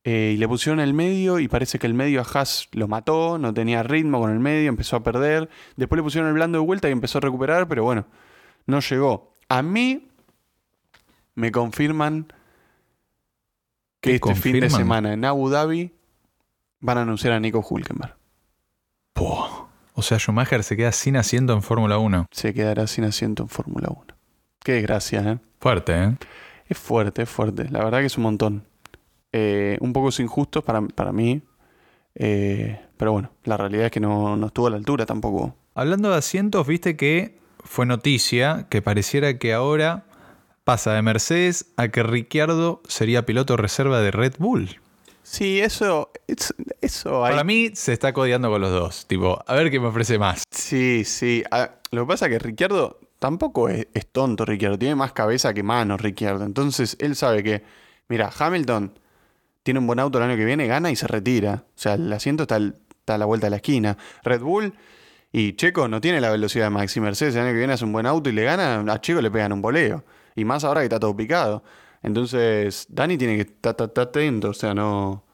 eh, 0.05 0.33
y 0.35 0.37
le 0.37 0.47
pusieron 0.47 0.79
el 0.79 0.95
medio 0.95 1.41
y 1.41 1.49
parece 1.49 1.81
que 1.81 1.87
el 1.89 1.95
medio 1.95 2.21
a 2.21 2.25
Haas 2.25 2.69
lo 2.73 2.87
mató, 2.87 3.39
no 3.39 3.53
tenía 3.53 3.83
ritmo 3.83 4.21
con 4.21 4.31
el 4.31 4.39
medio, 4.39 4.69
empezó 4.69 4.95
a 4.97 5.03
perder. 5.03 5.49
Después 5.77 5.97
le 5.99 6.05
pusieron 6.05 6.29
el 6.29 6.35
blando 6.35 6.59
de 6.61 6.65
vuelta 6.65 6.89
y 6.89 6.93
empezó 6.93 7.19
a 7.19 7.23
recuperar, 7.23 7.67
pero 7.67 7.83
bueno, 7.83 8.07
no 8.67 8.79
llegó. 8.81 9.33
A 9.49 9.63
mí 9.63 10.09
me 11.35 11.51
confirman 11.51 12.33
que 14.01 14.11
¿Te 14.11 14.31
este 14.31 14.35
fin 14.37 14.61
de 14.61 14.71
semana 14.71 15.13
en 15.13 15.25
Abu 15.25 15.49
Dhabi 15.51 15.93
van 16.79 16.99
a 16.99 17.03
anunciar 17.03 17.33
a 17.33 17.41
Nico 17.41 17.67
Hulkenberg. 17.69 18.15
O 19.99 20.03
sea, 20.03 20.19
Schumacher 20.19 20.63
se 20.63 20.77
queda 20.77 20.93
sin 20.93 21.17
asiento 21.17 21.55
en 21.55 21.63
Fórmula 21.63 21.97
1. 21.97 22.27
Se 22.31 22.53
quedará 22.53 22.87
sin 22.87 23.05
asiento 23.05 23.45
en 23.45 23.49
Fórmula 23.49 23.89
1. 23.89 24.05
Qué 24.63 24.73
desgracia, 24.73 25.21
¿eh? 25.23 25.39
Fuerte, 25.59 25.95
¿eh? 25.95 26.17
Es 26.69 26.77
fuerte, 26.77 27.23
es 27.23 27.31
fuerte. 27.31 27.67
La 27.71 27.83
verdad 27.83 28.01
que 28.01 28.07
es 28.07 28.19
un 28.19 28.25
montón. 28.25 28.67
Eh, 29.33 29.79
un 29.81 29.95
poco 29.95 30.11
injustos 30.19 30.63
para, 30.65 30.83
para 30.83 31.13
mí. 31.13 31.41
Eh, 32.15 32.79
pero 32.99 33.13
bueno, 33.13 33.31
la 33.45 33.57
realidad 33.57 33.87
es 33.87 33.91
que 33.91 34.01
no, 34.01 34.37
no 34.37 34.49
estuvo 34.49 34.67
a 34.67 34.71
la 34.71 34.77
altura 34.77 35.07
tampoco. 35.07 35.57
Hablando 35.75 36.11
de 36.11 36.19
asientos, 36.19 36.67
viste 36.67 36.99
que 36.99 37.39
fue 37.65 37.87
noticia 37.87 38.67
que 38.69 38.83
pareciera 38.83 39.39
que 39.39 39.55
ahora 39.55 40.05
pasa 40.65 40.93
de 40.93 41.01
Mercedes 41.01 41.73
a 41.79 41.89
que 41.89 42.03
Ricciardo 42.03 42.83
sería 42.87 43.25
piloto 43.25 43.57
reserva 43.57 44.03
de 44.03 44.11
Red 44.11 44.35
Bull. 44.39 44.79
Sí, 45.29 45.61
eso. 45.61 46.11
es- 46.29 46.55
Eso 46.81 47.25
hay. 47.25 47.33
Para 47.33 47.43
mí 47.45 47.71
se 47.75 47.93
está 47.93 48.13
codeando 48.13 48.49
con 48.51 48.61
los 48.61 48.71
dos. 48.71 49.07
Tipo, 49.07 49.43
a 49.47 49.55
ver 49.55 49.71
qué 49.73 49.81
me 49.81 49.89
ofrece 49.89 50.19
más. 50.19 50.45
Sí, 50.51 51.03
sí. 51.05 51.43
Ah, 51.51 51.71
lo 51.91 52.03
que 52.05 52.09
pasa 52.09 52.27
es 52.27 52.33
que 52.33 52.39
Ricciardo 52.39 53.01
tampoco 53.19 53.69
es, 53.69 53.89
es 53.93 54.07
tonto, 54.07 54.45
Ricciardo. 54.45 54.79
Tiene 54.79 54.95
más 54.95 55.13
cabeza 55.13 55.53
que 55.53 55.63
mano, 55.65 55.97
Ricciardo. 55.97 56.45
Entonces, 56.45 56.97
él 57.01 57.17
sabe 57.17 57.43
que, 57.43 57.65
mira, 58.09 58.31
Hamilton 58.39 58.93
tiene 59.65 59.81
un 59.81 59.87
buen 59.89 59.99
auto 59.99 60.19
el 60.19 60.25
año 60.25 60.37
que 60.37 60.45
viene, 60.45 60.67
gana 60.69 60.91
y 60.93 60.97
se 60.97 61.09
retira. 61.09 61.65
O 61.67 61.73
sea, 61.79 61.95
el 61.95 62.13
asiento 62.13 62.45
está, 62.45 62.55
al- 62.57 62.77
está 63.01 63.17
a 63.17 63.19
la 63.19 63.25
vuelta 63.25 63.47
de 63.49 63.51
la 63.51 63.57
esquina. 63.57 63.99
Red 64.23 64.43
Bull 64.43 64.75
y 65.33 65.55
Checo 65.57 65.89
no 65.89 66.01
tiene 66.01 66.21
la 66.21 66.31
velocidad 66.31 66.67
de 66.67 66.71
Max 66.71 66.97
y 66.97 67.01
Mercedes. 67.01 67.35
El 67.35 67.43
año 67.43 67.51
que 67.53 67.59
viene 67.59 67.73
hace 67.73 67.85
un 67.85 67.93
buen 67.93 68.07
auto 68.07 68.31
y 68.31 68.33
le 68.33 68.45
gana, 68.45 68.81
a 68.93 69.01
Checo 69.01 69.21
le 69.21 69.31
pegan 69.33 69.53
un 69.53 69.61
boleo. 69.61 70.05
Y 70.37 70.45
más 70.45 70.63
ahora 70.63 70.83
que 70.83 70.87
está 70.87 71.01
todo 71.01 71.17
picado. 71.17 71.65
Entonces, 72.07 72.87
Dani 72.89 73.19
tiene 73.19 73.35
que 73.35 73.43
estar 73.43 73.75
atento. 73.83 74.51
O 74.51 74.55
sea, 74.55 74.75
no, 74.75 75.25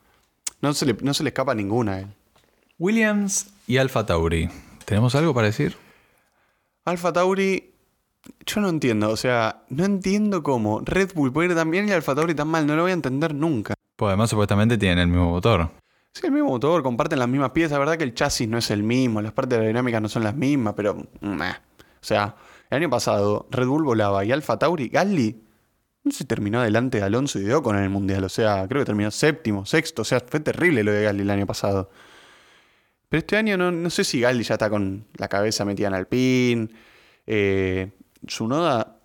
no, 0.62 0.72
se 0.72 0.86
le, 0.86 0.96
no 1.02 1.12
se 1.12 1.22
le 1.22 1.28
escapa 1.28 1.54
ninguna 1.54 1.92
a 1.92 2.00
él. 2.00 2.06
Williams 2.78 3.52
y 3.66 3.76
Alfa 3.76 4.06
Tauri. 4.06 4.48
¿Tenemos 4.86 5.14
algo 5.14 5.34
para 5.34 5.48
decir? 5.48 5.76
Alfa 6.86 7.12
Tauri, 7.12 7.74
yo 8.46 8.60
no 8.62 8.70
entiendo, 8.70 9.10
o 9.10 9.16
sea, 9.16 9.62
no 9.68 9.84
entiendo 9.84 10.42
cómo 10.42 10.80
Red 10.80 11.12
Bull 11.14 11.30
puede 11.30 11.50
ir 11.50 11.54
tan 11.54 11.70
bien 11.70 11.88
y 11.88 11.92
Alfa 11.92 12.14
Tauri 12.14 12.34
tan 12.34 12.48
mal, 12.48 12.66
no 12.66 12.74
lo 12.74 12.82
voy 12.82 12.90
a 12.90 12.94
entender 12.94 13.34
nunca. 13.34 13.74
Pues 13.94 14.08
además 14.08 14.30
supuestamente 14.30 14.78
tienen 14.78 14.98
el 14.98 15.08
mismo 15.08 15.30
motor. 15.30 15.70
Sí, 16.14 16.26
el 16.26 16.32
mismo 16.32 16.48
motor, 16.48 16.82
comparten 16.82 17.18
las 17.18 17.28
mismas 17.28 17.50
piezas, 17.50 17.72
la 17.72 17.80
verdad 17.80 17.98
que 17.98 18.04
el 18.04 18.14
chasis 18.14 18.48
no 18.48 18.56
es 18.56 18.70
el 18.70 18.82
mismo, 18.82 19.20
las 19.20 19.32
partes 19.32 19.58
aerodinámicas 19.58 20.00
no 20.00 20.08
son 20.08 20.24
las 20.24 20.34
mismas, 20.34 20.72
pero... 20.74 21.06
meh. 21.20 21.50
O 21.50 22.04
sea, 22.04 22.34
el 22.70 22.78
año 22.78 22.90
pasado 22.90 23.46
Red 23.50 23.66
Bull 23.66 23.84
volaba 23.84 24.24
y 24.24 24.32
Alfa 24.32 24.58
Tauri, 24.58 24.88
Gasly, 24.88 25.51
no 26.04 26.10
se 26.10 26.24
terminó 26.24 26.60
adelante 26.60 26.98
de 26.98 27.04
Alonso 27.04 27.38
y 27.38 27.42
de 27.42 27.54
Ocon 27.54 27.76
en 27.76 27.84
el 27.84 27.90
Mundial, 27.90 28.24
o 28.24 28.28
sea, 28.28 28.66
creo 28.68 28.82
que 28.82 28.86
terminó 28.86 29.10
séptimo, 29.10 29.64
sexto, 29.66 30.02
o 30.02 30.04
sea, 30.04 30.20
fue 30.20 30.40
terrible 30.40 30.82
lo 30.82 30.92
de 30.92 31.04
Gasly 31.04 31.22
el 31.22 31.30
año 31.30 31.46
pasado. 31.46 31.90
Pero 33.08 33.18
este 33.18 33.36
año 33.36 33.56
no, 33.56 33.70
no 33.70 33.90
sé 33.90 34.04
si 34.04 34.20
Gasly 34.20 34.42
ya 34.42 34.54
está 34.54 34.70
con 34.70 35.06
la 35.16 35.28
cabeza 35.28 35.64
metida 35.64 35.88
en 35.88 35.94
Alpine, 35.94 36.68
eh, 37.26 37.90
Tsunoda... 38.26 38.96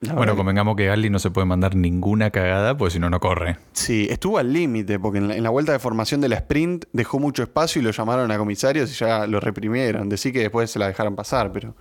la 0.00 0.14
Bueno, 0.14 0.34
convengamos 0.34 0.76
que 0.76 0.86
Gasly 0.86 1.10
no 1.10 1.18
se 1.18 1.30
puede 1.30 1.46
mandar 1.46 1.76
ninguna 1.76 2.30
cagada, 2.30 2.76
pues 2.76 2.94
si 2.94 2.98
no, 2.98 3.10
no 3.10 3.20
corre. 3.20 3.58
Sí, 3.72 4.08
estuvo 4.10 4.38
al 4.38 4.52
límite, 4.52 4.98
porque 4.98 5.18
en 5.18 5.28
la, 5.28 5.36
en 5.36 5.42
la 5.44 5.50
vuelta 5.50 5.72
de 5.72 5.78
formación 5.78 6.20
de 6.20 6.30
la 6.30 6.36
sprint 6.36 6.86
dejó 6.92 7.20
mucho 7.20 7.42
espacio 7.42 7.80
y 7.80 7.84
lo 7.84 7.90
llamaron 7.92 8.30
a 8.30 8.38
comisarios 8.38 8.90
y 8.90 8.94
ya 8.94 9.26
lo 9.26 9.38
reprimieron. 9.38 10.08
Decí 10.08 10.32
que 10.32 10.40
después 10.40 10.70
se 10.70 10.78
la 10.78 10.88
dejaron 10.88 11.14
pasar, 11.14 11.52
pero. 11.52 11.76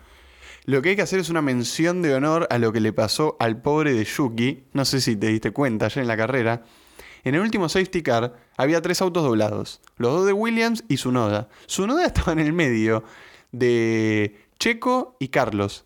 Lo 0.70 0.84
que 0.84 0.90
hay 0.90 0.96
que 0.96 1.02
hacer 1.02 1.20
es 1.20 1.32
una 1.32 1.42
mención 1.42 2.04
de 2.04 2.14
honor 2.14 2.46
a 2.52 2.60
lo 2.60 2.72
que 2.72 2.80
le 2.80 2.94
pasó 2.94 3.36
al 3.40 3.60
pobre 3.60 3.92
de 3.92 4.06
Yuki. 4.06 4.66
No 4.72 4.86
sé 4.86 5.02
si 5.02 5.16
te 5.16 5.26
diste 5.26 5.50
cuenta 5.50 5.88
ayer 5.88 6.04
en 6.04 6.08
la 6.08 6.16
carrera. 6.16 6.64
En 7.24 7.34
el 7.34 7.42
último 7.42 7.70
safety 7.70 8.04
car 8.04 8.36
había 8.56 8.80
tres 8.80 9.02
autos 9.02 9.24
doblados: 9.24 9.82
los 9.98 10.14
dos 10.14 10.28
de 10.28 10.34
Williams 10.34 10.84
y 10.88 10.98
Sunoda. 10.98 11.50
Sunoda 11.66 12.06
estaba 12.06 12.34
en 12.34 12.40
el 12.40 12.54
medio 12.54 13.04
de 13.52 14.38
Checo 14.60 15.18
y 15.20 15.30
Carlos. 15.30 15.86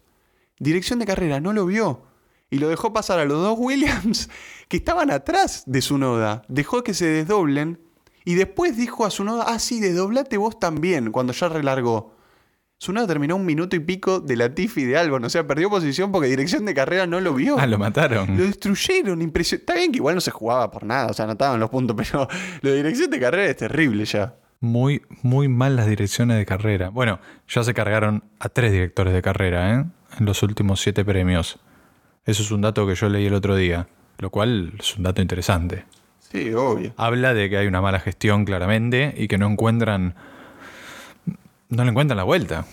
Dirección 0.60 1.00
de 1.00 1.06
carrera, 1.06 1.40
no 1.40 1.54
lo 1.54 1.66
vio. 1.66 2.02
Y 2.50 2.58
lo 2.58 2.68
dejó 2.68 2.92
pasar 2.92 3.20
a 3.20 3.26
los 3.26 3.42
dos 3.42 3.56
Williams 3.58 4.30
que 4.68 4.76
estaban 4.76 5.12
atrás 5.12 5.64
de 5.66 5.82
su 5.82 5.98
noda. 5.98 6.42
Dejó 6.50 6.84
que 6.84 6.94
se 6.94 7.06
desdoblen. 7.06 7.80
Y 8.26 8.36
después 8.36 8.76
dijo 8.76 9.06
a 9.06 9.12
su 9.12 9.24
noda, 9.24 9.46
ah, 9.48 9.60
sí, 9.60 9.80
desdoblate 9.80 10.36
vos 10.36 10.60
también, 10.60 11.14
cuando 11.14 11.32
ya 11.32 11.48
relargó. 11.48 12.13
Sunoda 12.84 13.08
terminó 13.08 13.38
un 13.38 13.46
minuto 13.46 13.78
y 13.78 13.80
pico 13.80 14.20
de 14.20 14.36
la 14.36 14.54
Tiffy 14.54 14.84
de 14.84 14.98
Albon. 14.98 15.24
O 15.24 15.30
sea, 15.30 15.48
perdió 15.48 15.70
posición 15.70 16.12
porque 16.12 16.28
dirección 16.28 16.66
de 16.66 16.74
carrera 16.74 17.08
no 17.08 17.22
lo 17.22 17.34
vio. 17.34 17.58
Ah, 17.58 17.66
lo 17.66 17.78
mataron. 17.78 18.38
Lo 18.38 18.44
destruyeron, 18.44 19.22
impresionante. 19.22 19.72
Está 19.72 19.80
bien 19.80 19.94
que 19.94 20.00
igual 20.00 20.16
no 20.16 20.20
se 20.20 20.32
jugaba 20.32 20.70
por 20.70 20.84
nada, 20.84 21.08
o 21.08 21.14
sea, 21.14 21.26
no 21.26 21.32
estaban 21.32 21.62
los 21.62 21.70
puntos, 21.70 21.96
pero 22.12 22.28
lo 22.60 22.72
de 22.72 22.76
dirección 22.76 23.10
de 23.10 23.22
carrera 23.22 23.50
es 23.50 23.56
terrible 23.56 24.04
ya. 24.04 24.36
Muy, 24.60 25.02
muy 25.22 25.48
mal 25.48 25.78
las 25.78 25.88
direcciones 25.88 26.36
de 26.36 26.46
carrera. 26.46 26.90
Bueno, 26.90 27.22
ya 27.48 27.64
se 27.64 27.74
cargaron 27.74 28.26
a 28.40 28.50
tres 28.50 28.74
directores 28.74 29.14
de 29.14 29.22
carrera, 29.22 29.76
¿eh? 29.76 29.86
En 30.20 30.26
los 30.26 30.44
últimos 30.44 30.82
siete 30.82 31.06
premios. 31.06 31.62
Eso 32.26 32.44
es 32.44 32.52
un 32.52 32.60
dato 32.60 32.86
que 32.86 32.96
yo 32.96 33.08
leí 33.08 33.28
el 33.28 33.34
otro 33.34 33.56
día, 33.56 33.88
lo 34.18 34.30
cual 34.30 34.74
es 34.78 34.98
un 34.98 35.04
dato 35.04 35.22
interesante. 35.22 35.86
Sí, 36.20 36.54
obvio. 36.54 36.94
Habla 36.98 37.34
de 37.34 37.50
que 37.50 37.60
hay 37.60 37.68
una 37.68 37.80
mala 37.80 38.02
gestión 38.02 38.44
claramente 38.44 39.14
y 39.16 39.30
que 39.30 39.38
no 39.38 39.48
encuentran... 39.48 40.16
No 41.76 41.84
le 41.84 41.90
encuentran 41.92 42.18
la 42.18 42.24
vuelta. 42.24 42.66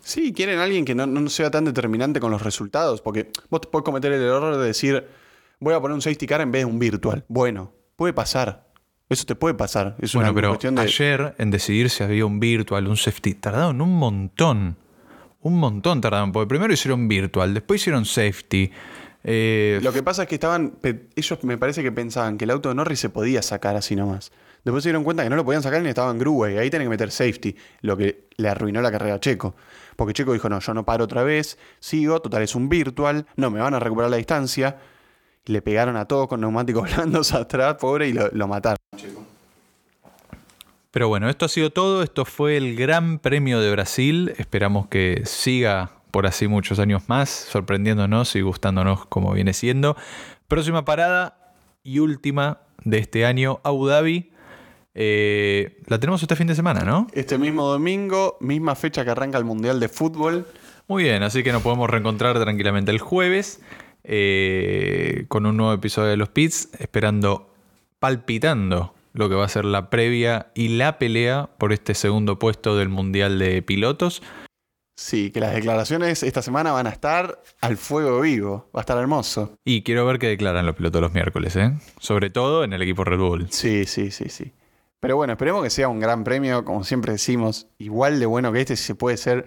Sí, 0.00 0.32
quieren 0.32 0.58
a 0.60 0.64
alguien 0.64 0.84
que 0.84 0.94
no, 0.94 1.06
no 1.06 1.28
sea 1.28 1.50
tan 1.50 1.64
determinante 1.64 2.20
con 2.20 2.30
los 2.30 2.42
resultados, 2.42 3.00
porque 3.00 3.30
vos 3.50 3.60
te 3.60 3.68
podés 3.68 3.84
cometer 3.84 4.12
el 4.12 4.22
error 4.22 4.56
de 4.56 4.64
decir, 4.66 5.04
voy 5.58 5.74
a 5.74 5.80
poner 5.80 5.94
un 5.94 6.00
safety 6.02 6.26
car 6.26 6.40
en 6.40 6.52
vez 6.52 6.62
de 6.62 6.66
un 6.66 6.78
virtual. 6.78 7.24
Bueno, 7.28 7.72
puede 7.96 8.12
pasar. 8.12 8.66
Eso 9.08 9.24
te 9.24 9.34
puede 9.34 9.54
pasar. 9.54 9.96
Es 10.00 10.14
Bueno, 10.14 10.30
una 10.30 10.34
pero 10.34 10.48
cuestión 10.50 10.74
de... 10.76 10.82
ayer 10.82 11.34
en 11.38 11.50
decidir 11.50 11.90
si 11.90 12.02
había 12.02 12.24
un 12.26 12.40
virtual, 12.40 12.86
un 12.88 12.96
safety, 12.96 13.34
tardaron 13.34 13.80
un 13.80 13.94
montón. 13.96 14.76
Un 15.40 15.58
montón 15.58 16.00
tardaron. 16.00 16.32
Porque 16.32 16.48
primero 16.48 16.72
hicieron 16.72 17.06
virtual, 17.06 17.54
después 17.54 17.80
hicieron 17.80 18.04
safety. 18.04 18.70
Eh, 19.22 19.80
Lo 19.82 19.92
que 19.92 20.02
pasa 20.02 20.22
es 20.22 20.28
que 20.28 20.36
estaban. 20.36 20.74
Ellos 21.16 21.44
me 21.44 21.58
parece 21.58 21.82
que 21.82 21.92
pensaban 21.92 22.36
que 22.38 22.44
el 22.44 22.50
auto 22.50 22.68
de 22.68 22.74
Norris 22.76 23.00
se 23.00 23.08
podía 23.08 23.42
sacar 23.42 23.76
así 23.76 23.94
nomás. 23.96 24.32
Después 24.66 24.82
se 24.82 24.88
dieron 24.88 25.04
cuenta 25.04 25.22
que 25.22 25.30
no 25.30 25.36
lo 25.36 25.44
podían 25.44 25.62
sacar 25.62 25.80
ni 25.80 25.88
estaba 25.90 26.10
en 26.10 26.18
grúa 26.18 26.50
y 26.50 26.58
ahí 26.58 26.70
tienen 26.70 26.86
que 26.86 26.90
meter 26.90 27.12
safety, 27.12 27.54
lo 27.82 27.96
que 27.96 28.26
le 28.36 28.48
arruinó 28.48 28.82
la 28.82 28.90
carrera 28.90 29.14
a 29.14 29.20
Checo. 29.20 29.54
Porque 29.94 30.12
Checo 30.12 30.32
dijo: 30.32 30.48
No, 30.48 30.58
yo 30.58 30.74
no 30.74 30.84
paro 30.84 31.04
otra 31.04 31.22
vez, 31.22 31.56
sigo, 31.78 32.20
total 32.20 32.42
es 32.42 32.56
un 32.56 32.68
virtual, 32.68 33.26
no 33.36 33.48
me 33.52 33.60
van 33.60 33.74
a 33.74 33.78
recuperar 33.78 34.10
la 34.10 34.16
distancia. 34.16 34.76
Y 35.44 35.52
le 35.52 35.62
pegaron 35.62 35.96
a 35.96 36.06
todos 36.06 36.26
con 36.26 36.40
neumáticos 36.40 36.92
blandos 36.96 37.32
atrás, 37.32 37.76
pobre, 37.76 38.08
y 38.08 38.12
lo, 38.12 38.28
lo 38.32 38.48
mataron. 38.48 38.76
Pero 40.90 41.06
bueno, 41.06 41.30
esto 41.30 41.46
ha 41.46 41.48
sido 41.48 41.70
todo. 41.70 42.02
Esto 42.02 42.24
fue 42.24 42.56
el 42.56 42.74
Gran 42.74 43.20
Premio 43.20 43.60
de 43.60 43.70
Brasil. 43.70 44.34
Esperamos 44.36 44.88
que 44.88 45.22
siga 45.26 45.92
por 46.10 46.26
así 46.26 46.48
muchos 46.48 46.80
años 46.80 47.04
más, 47.06 47.30
sorprendiéndonos 47.30 48.34
y 48.34 48.40
gustándonos 48.40 49.06
como 49.06 49.32
viene 49.32 49.52
siendo. 49.52 49.96
Próxima 50.48 50.84
parada 50.84 51.54
y 51.84 52.00
última 52.00 52.62
de 52.82 52.98
este 52.98 53.24
año, 53.24 53.60
Abu 53.62 53.86
Dhabi. 53.86 54.32
Eh, 54.98 55.76
la 55.88 56.00
tenemos 56.00 56.22
este 56.22 56.36
fin 56.36 56.46
de 56.46 56.54
semana, 56.54 56.80
¿no? 56.80 57.06
Este 57.12 57.36
mismo 57.36 57.68
domingo, 57.68 58.38
misma 58.40 58.74
fecha 58.74 59.04
que 59.04 59.10
arranca 59.10 59.36
el 59.36 59.44
Mundial 59.44 59.78
de 59.78 59.90
Fútbol. 59.90 60.46
Muy 60.88 61.02
bien, 61.02 61.22
así 61.22 61.42
que 61.42 61.52
nos 61.52 61.60
podemos 61.60 61.90
reencontrar 61.90 62.40
tranquilamente 62.40 62.92
el 62.92 62.98
jueves 62.98 63.60
eh, 64.04 65.26
con 65.28 65.44
un 65.44 65.58
nuevo 65.58 65.74
episodio 65.74 66.08
de 66.08 66.16
Los 66.16 66.30
Pits, 66.30 66.70
esperando, 66.78 67.52
palpitando 67.98 68.94
lo 69.12 69.28
que 69.28 69.34
va 69.34 69.44
a 69.44 69.48
ser 69.50 69.66
la 69.66 69.90
previa 69.90 70.50
y 70.54 70.68
la 70.68 70.98
pelea 70.98 71.50
por 71.58 71.74
este 71.74 71.94
segundo 71.94 72.38
puesto 72.38 72.74
del 72.74 72.88
Mundial 72.88 73.38
de 73.38 73.60
Pilotos. 73.60 74.22
Sí, 74.96 75.30
que 75.30 75.40
las 75.40 75.52
declaraciones 75.52 76.22
esta 76.22 76.40
semana 76.40 76.72
van 76.72 76.86
a 76.86 76.90
estar 76.90 77.42
al 77.60 77.76
fuego 77.76 78.22
vivo. 78.22 78.70
Va 78.74 78.80
a 78.80 78.82
estar 78.82 78.96
hermoso. 78.96 79.58
Y 79.62 79.82
quiero 79.82 80.06
ver 80.06 80.18
qué 80.18 80.28
declaran 80.28 80.64
los 80.64 80.74
pilotos 80.74 81.02
los 81.02 81.12
miércoles, 81.12 81.54
¿eh? 81.56 81.74
Sobre 82.00 82.30
todo 82.30 82.64
en 82.64 82.72
el 82.72 82.80
equipo 82.80 83.04
Red 83.04 83.18
Bull. 83.18 83.46
Sí, 83.50 83.84
sí, 83.84 84.10
sí, 84.10 84.30
sí. 84.30 84.52
Pero 85.00 85.16
bueno, 85.16 85.34
esperemos 85.34 85.62
que 85.62 85.70
sea 85.70 85.88
un 85.88 86.00
gran 86.00 86.24
premio, 86.24 86.64
como 86.64 86.84
siempre 86.84 87.12
decimos, 87.12 87.68
igual 87.78 88.18
de 88.18 88.26
bueno 88.26 88.52
que 88.52 88.60
este, 88.60 88.76
si 88.76 88.84
se 88.84 88.94
puede 88.94 89.16
ser, 89.16 89.46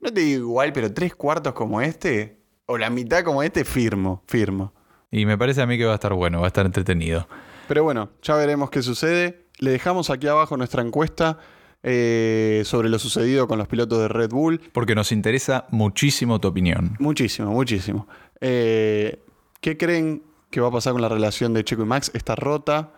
no 0.00 0.12
te 0.12 0.20
digo 0.20 0.48
igual, 0.48 0.72
pero 0.72 0.92
tres 0.92 1.14
cuartos 1.14 1.52
como 1.54 1.80
este, 1.80 2.40
o 2.66 2.78
la 2.78 2.90
mitad 2.90 3.22
como 3.22 3.42
este, 3.42 3.64
firmo, 3.64 4.22
firmo. 4.26 4.74
Y 5.10 5.24
me 5.24 5.38
parece 5.38 5.62
a 5.62 5.66
mí 5.66 5.78
que 5.78 5.84
va 5.84 5.92
a 5.92 5.94
estar 5.94 6.12
bueno, 6.12 6.40
va 6.40 6.46
a 6.46 6.48
estar 6.48 6.66
entretenido. 6.66 7.26
Pero 7.68 7.84
bueno, 7.84 8.10
ya 8.22 8.34
veremos 8.34 8.70
qué 8.70 8.82
sucede. 8.82 9.46
Le 9.58 9.70
dejamos 9.70 10.10
aquí 10.10 10.26
abajo 10.26 10.56
nuestra 10.56 10.82
encuesta 10.82 11.38
eh, 11.82 12.62
sobre 12.64 12.88
lo 12.88 12.98
sucedido 12.98 13.46
con 13.46 13.58
los 13.58 13.68
pilotos 13.68 13.98
de 14.00 14.08
Red 14.08 14.30
Bull. 14.30 14.60
Porque 14.72 14.94
nos 14.94 15.12
interesa 15.12 15.66
muchísimo 15.70 16.40
tu 16.40 16.48
opinión. 16.48 16.96
Muchísimo, 16.98 17.50
muchísimo. 17.50 18.08
Eh, 18.40 19.22
¿Qué 19.60 19.76
creen 19.76 20.22
que 20.50 20.60
va 20.60 20.68
a 20.68 20.72
pasar 20.72 20.92
con 20.92 21.02
la 21.02 21.08
relación 21.08 21.54
de 21.54 21.64
Checo 21.64 21.82
y 21.82 21.86
Max? 21.86 22.10
¿Está 22.14 22.34
rota? 22.36 22.92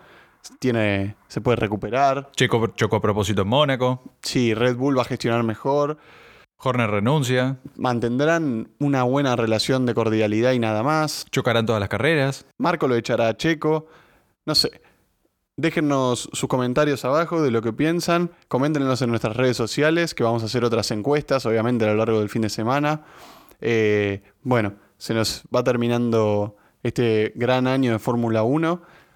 Tiene, 0.59 1.16
¿Se 1.29 1.40
puede 1.40 1.57
recuperar? 1.57 2.31
Checo 2.37 2.66
chocó 2.68 2.96
a 2.96 3.00
propósito 3.00 3.42
en 3.42 3.48
Mónaco. 3.48 4.03
Sí, 4.22 4.55
Red 4.55 4.76
Bull 4.76 4.96
va 4.98 5.03
a 5.03 5.07
gestionar 5.07 5.42
mejor. 5.42 5.98
Horner 6.62 6.90
renuncia. 6.90 7.59
mantendrán 7.76 8.70
una 8.79 9.03
buena 9.05 9.35
relación 9.37 9.87
de 9.87 9.94
cordialidad 9.94 10.53
y 10.53 10.59
nada 10.59 10.83
más. 10.83 11.24
Chocarán 11.31 11.64
todas 11.64 11.81
las 11.81 11.88
carreras. 11.88 12.44
Marco 12.59 12.87
lo 12.87 12.96
echará 12.96 13.29
a 13.29 13.37
Checo. 13.37 13.87
No 14.44 14.55
sé. 14.55 14.83
Déjennos 15.57 16.29
sus 16.33 16.48
comentarios 16.48 17.05
abajo 17.05 17.42
de 17.42 17.50
lo 17.50 17.62
que 17.62 17.72
piensan. 17.72 18.31
Coméntenos 18.48 19.00
en 19.03 19.11
nuestras 19.11 19.37
redes 19.37 19.57
sociales, 19.57 20.14
que 20.14 20.22
vamos 20.22 20.42
a 20.42 20.46
hacer 20.46 20.64
otras 20.64 20.90
encuestas, 20.90 21.44
obviamente, 21.46 21.85
a 21.85 21.88
lo 21.88 21.96
largo 21.96 22.18
del 22.20 22.29
fin 22.29 22.42
de 22.42 22.48
semana. 22.50 23.05
Eh, 23.61 24.22
bueno, 24.42 24.74
se 24.96 25.14
nos 25.14 25.42
va 25.55 25.62
terminando 25.64 26.57
este 26.83 27.33
gran 27.37 27.66
año 27.66 27.92
de 27.92 27.98
Fórmula 27.98 28.42
1, 28.42 28.83